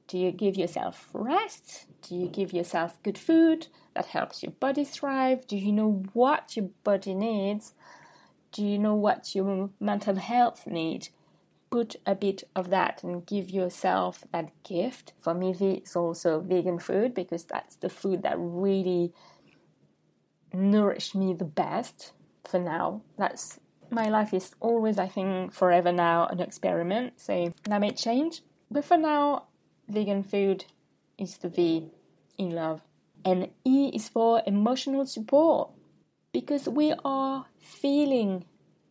Do 0.07 0.17
you 0.17 0.31
give 0.31 0.55
yourself 0.55 1.09
rest? 1.13 1.85
Do 2.01 2.15
you 2.15 2.27
give 2.27 2.53
yourself 2.53 3.01
good 3.01 3.17
food 3.17 3.67
that 3.95 4.07
helps 4.07 4.43
your 4.43 4.51
body 4.51 4.83
thrive? 4.83 5.47
Do 5.47 5.57
you 5.57 5.71
know 5.71 6.03
what 6.13 6.55
your 6.55 6.69
body 6.83 7.15
needs? 7.15 7.73
Do 8.51 8.63
you 8.63 8.77
know 8.77 8.95
what 8.95 9.33
your 9.33 9.69
mental 9.79 10.15
health 10.15 10.67
needs 10.67 11.09
put 11.75 11.95
a 12.05 12.15
bit 12.15 12.41
of 12.55 12.69
that 12.69 13.03
and 13.03 13.25
give 13.25 13.49
yourself 13.49 14.23
that 14.31 14.49
gift. 14.63 15.11
For 15.19 15.33
me 15.33 15.51
v 15.51 15.81
is 15.83 15.93
also 15.93 16.39
vegan 16.39 16.79
food 16.79 17.13
because 17.13 17.43
that's 17.43 17.75
the 17.75 17.89
food 17.89 18.23
that 18.23 18.35
really 18.37 19.11
nourished 20.53 21.13
me 21.15 21.33
the 21.33 21.51
best. 21.63 22.13
For 22.49 22.59
now. 22.59 23.01
That's 23.17 23.59
my 23.95 24.09
life 24.09 24.33
is 24.33 24.53
always, 24.59 24.99
I 24.99 25.07
think, 25.07 25.53
forever 25.53 25.91
now 25.91 26.27
an 26.27 26.39
experiment. 26.39 27.13
So 27.17 27.53
that 27.69 27.81
may 27.81 27.91
change. 27.91 28.41
But 28.69 28.85
for 28.85 28.97
now, 28.97 29.45
vegan 29.87 30.23
food 30.23 30.65
is 31.17 31.37
the 31.37 31.49
V 31.49 31.89
in 32.37 32.49
love. 32.51 32.81
And 33.23 33.49
E 33.63 33.89
is 33.93 34.09
for 34.09 34.41
emotional 34.45 35.05
support. 35.05 35.69
because 36.35 36.67
we 36.67 36.93
are 37.05 37.45
feeling 37.57 38.43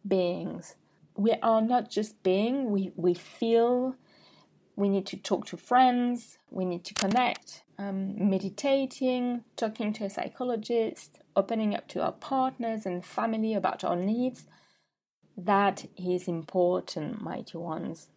beings. 0.08 0.76
We 1.14 1.32
are 1.42 1.60
not 1.60 1.90
just 1.90 2.22
being, 2.22 2.70
we, 2.70 2.90
we 2.96 3.12
feel, 3.12 3.96
we 4.76 4.88
need 4.88 5.04
to 5.08 5.18
talk 5.18 5.44
to 5.48 5.58
friends, 5.58 6.38
we 6.50 6.64
need 6.64 6.84
to 6.86 6.94
connect, 6.94 7.62
um, 7.78 8.30
meditating, 8.30 9.44
talking 9.56 9.92
to 9.92 10.04
a 10.06 10.10
psychologist, 10.10 11.18
opening 11.36 11.74
up 11.74 11.86
to 11.88 12.02
our 12.02 12.12
partners 12.12 12.86
and 12.86 13.04
family 13.04 13.52
about 13.52 13.84
our 13.84 13.94
needs. 13.94 14.46
That 15.36 15.86
is 15.96 16.28
important, 16.28 17.20
mighty 17.20 17.58
ones. 17.58 18.08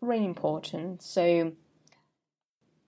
Really 0.00 0.24
important. 0.24 1.02
So, 1.02 1.52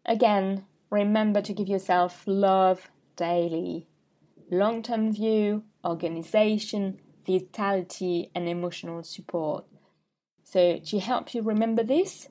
again, 0.04 0.64
remember 0.90 1.40
to 1.42 1.52
give 1.52 1.68
yourself 1.68 2.24
love 2.26 2.90
daily. 3.16 3.86
Long 4.50 4.82
term 4.82 5.12
view, 5.12 5.64
organization, 5.84 7.00
vitality, 7.26 8.30
and 8.34 8.48
emotional 8.48 9.02
support. 9.02 9.64
So, 10.42 10.78
to 10.78 10.98
help 11.00 11.34
you 11.34 11.42
remember 11.42 11.82
this, 11.82 12.28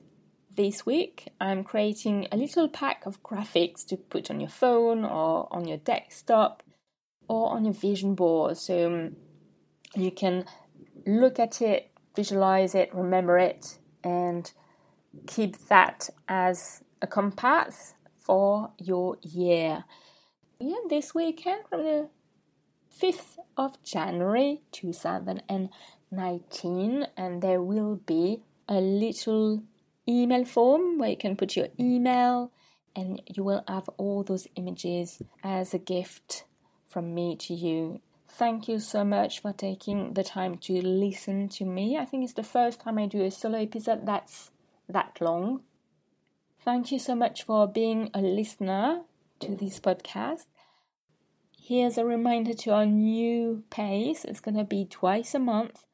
this 0.56 0.86
week 0.86 1.28
I'm 1.38 1.62
creating 1.62 2.28
a 2.32 2.36
little 2.36 2.68
pack 2.68 3.04
of 3.04 3.22
graphics 3.22 3.86
to 3.88 3.96
put 3.96 4.30
on 4.30 4.40
your 4.40 4.48
phone 4.48 5.04
or 5.04 5.48
on 5.50 5.68
your 5.68 5.76
desktop 5.76 6.62
or 7.28 7.50
on 7.50 7.64
your 7.64 7.74
vision 7.74 8.14
board. 8.14 8.56
So 8.56 9.10
you 9.94 10.10
can 10.10 10.46
look 11.06 11.38
at 11.38 11.62
it, 11.62 11.90
visualize 12.14 12.74
it, 12.74 12.94
remember 12.94 13.38
it, 13.38 13.78
and 14.04 14.52
keep 15.26 15.56
that 15.68 16.10
as 16.28 16.82
a 17.00 17.06
compass 17.06 17.94
for 18.18 18.72
your 18.78 19.16
year. 19.22 19.84
Yeah, 20.58 20.76
this 20.88 21.14
weekend 21.14 21.64
from 21.68 21.84
the 21.84 22.08
5th 23.00 23.36
of 23.56 23.82
January 23.82 24.60
2019, 24.72 27.06
and 27.16 27.42
there 27.42 27.62
will 27.62 27.96
be 28.06 28.42
a 28.68 28.80
little 28.80 29.62
email 30.08 30.44
form 30.44 30.98
where 30.98 31.10
you 31.10 31.16
can 31.16 31.36
put 31.36 31.54
your 31.56 31.68
email 31.78 32.50
and 32.94 33.22
you 33.34 33.42
will 33.44 33.62
have 33.68 33.88
all 33.98 34.24
those 34.24 34.48
images 34.56 35.22
as 35.44 35.74
a 35.74 35.78
gift 35.78 36.44
from 36.88 37.14
me 37.14 37.36
to 37.36 37.54
you. 37.54 38.00
Thank 38.28 38.68
you 38.68 38.78
so 38.78 39.04
much 39.04 39.40
for 39.40 39.52
taking 39.52 40.12
the 40.14 40.24
time 40.24 40.58
to 40.58 40.74
listen 40.82 41.48
to 41.50 41.64
me. 41.64 41.96
I 41.96 42.04
think 42.04 42.24
it's 42.24 42.34
the 42.34 42.42
first 42.42 42.80
time 42.80 42.98
I 42.98 43.06
do 43.06 43.22
a 43.22 43.30
solo 43.30 43.58
episode 43.58 44.04
that's 44.04 44.50
that 44.88 45.18
long. 45.20 45.62
Thank 46.60 46.92
you 46.92 46.98
so 46.98 47.14
much 47.14 47.44
for 47.44 47.66
being 47.66 48.10
a 48.12 48.20
listener 48.20 49.02
to 49.40 49.54
this 49.56 49.80
podcast. 49.80 50.46
Here's 51.58 51.98
a 51.98 52.04
reminder 52.04 52.54
to 52.54 52.70
our 52.72 52.86
new 52.86 53.64
pace. 53.70 54.24
It's 54.24 54.40
going 54.40 54.56
to 54.56 54.64
be 54.64 54.84
twice 54.84 55.34
a 55.34 55.38
month 55.38 55.84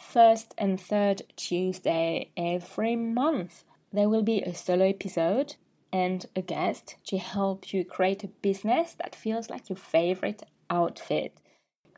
first 0.00 0.54
and 0.56 0.80
third 0.80 1.22
Tuesday 1.36 2.30
every 2.36 2.96
month. 2.96 3.64
There 3.92 4.08
will 4.08 4.22
be 4.22 4.40
a 4.42 4.54
solo 4.54 4.86
episode 4.86 5.56
and 5.92 6.26
a 6.34 6.42
guest 6.42 6.96
to 7.06 7.18
help 7.18 7.72
you 7.72 7.84
create 7.84 8.24
a 8.24 8.28
business 8.28 8.94
that 8.94 9.14
feels 9.14 9.50
like 9.50 9.68
your 9.68 9.76
favorite 9.76 10.42
outfit. 10.70 11.36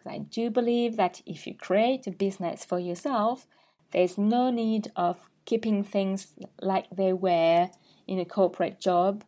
Because 0.03 0.15
I 0.15 0.19
do 0.19 0.51
believe 0.51 0.97
that 0.97 1.21
if 1.27 1.47
you 1.47 1.55
create 1.55 2.07
a 2.07 2.11
business 2.11 2.65
for 2.65 2.79
yourself, 2.79 3.47
there's 3.93 4.19
no 4.19 4.51
need 4.51 4.91
of 4.97 5.29
keeping 5.45 5.85
things 5.85 6.35
like 6.61 6.87
they 6.91 7.13
were 7.13 7.69
in 8.07 8.19
a 8.19 8.25
corporate 8.25 8.81
job 8.81 9.25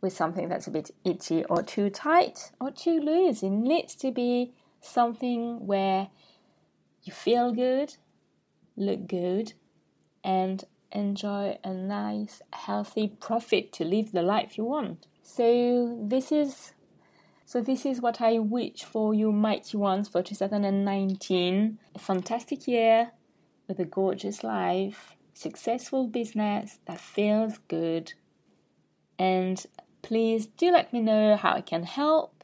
with 0.00 0.12
something 0.12 0.48
that's 0.48 0.66
a 0.66 0.70
bit 0.70 0.90
itchy 1.04 1.44
or 1.44 1.62
too 1.62 1.90
tight 1.90 2.52
or 2.60 2.70
too 2.70 3.00
loose. 3.00 3.42
It 3.42 3.50
needs 3.50 3.94
to 3.96 4.10
be 4.12 4.52
something 4.80 5.66
where 5.66 6.08
you 7.02 7.12
feel 7.12 7.52
good, 7.52 7.96
look 8.76 9.06
good, 9.06 9.54
and 10.22 10.64
enjoy 10.92 11.58
a 11.64 11.72
nice, 11.72 12.40
healthy 12.52 13.08
profit 13.08 13.72
to 13.72 13.84
live 13.84 14.12
the 14.12 14.22
life 14.22 14.56
you 14.56 14.64
want. 14.64 15.06
So 15.22 15.98
this 16.00 16.30
is 16.30 16.73
so 17.44 17.60
this 17.60 17.84
is 17.86 18.00
what 18.00 18.20
I 18.20 18.38
wish 18.38 18.84
for 18.84 19.14
you 19.14 19.32
mighty 19.32 19.76
ones 19.76 20.08
for 20.08 20.22
2019. 20.22 21.78
A 21.94 21.98
fantastic 21.98 22.66
year 22.66 23.12
with 23.68 23.78
a 23.78 23.84
gorgeous 23.84 24.42
life, 24.42 25.14
successful 25.32 26.06
business 26.06 26.78
that 26.86 27.00
feels 27.00 27.58
good. 27.68 28.14
And 29.18 29.64
please 30.02 30.46
do 30.46 30.72
let 30.72 30.92
me 30.92 31.00
know 31.00 31.36
how 31.36 31.52
I 31.52 31.60
can 31.60 31.84
help 31.84 32.34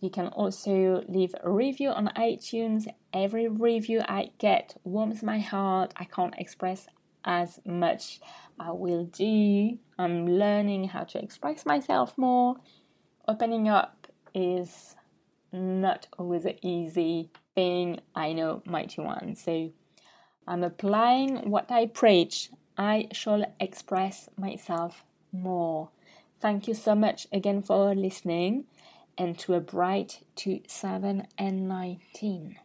you 0.00 0.10
can 0.10 0.28
also 0.28 1.02
leave 1.08 1.34
a 1.42 1.50
review 1.50 1.90
on 1.90 2.12
iTunes. 2.16 2.86
Every 3.12 3.48
review 3.48 4.00
I 4.08 4.30
get 4.38 4.76
warms 4.84 5.22
my 5.22 5.40
heart. 5.40 5.92
I 5.96 6.04
can't 6.04 6.34
express 6.38 6.86
as 7.24 7.58
much. 7.64 8.20
I 8.60 8.70
will 8.70 9.04
do. 9.06 9.78
I'm 9.98 10.26
learning 10.26 10.88
how 10.88 11.02
to 11.04 11.18
express 11.18 11.66
myself 11.66 12.16
more. 12.16 12.56
Opening 13.26 13.68
up 13.68 13.97
is 14.34 14.96
not 15.52 16.08
always 16.18 16.44
an 16.44 16.56
easy 16.62 17.30
thing. 17.54 18.00
I 18.14 18.32
know, 18.32 18.62
mighty 18.66 19.00
one. 19.00 19.34
So 19.34 19.70
I'm 20.46 20.62
applying 20.62 21.50
what 21.50 21.70
I 21.70 21.86
preach. 21.86 22.50
I 22.76 23.08
shall 23.12 23.44
express 23.60 24.28
myself 24.36 25.04
more. 25.32 25.88
Thank 26.40 26.68
you 26.68 26.74
so 26.74 26.94
much 26.94 27.26
again 27.32 27.62
for 27.62 27.94
listening 27.94 28.66
and 29.16 29.38
to 29.40 29.54
a 29.54 29.60
bright 29.60 30.20
2019. 30.36 32.58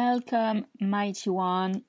Welcome, 0.00 0.64
mighty 0.80 1.28
one. 1.28 1.84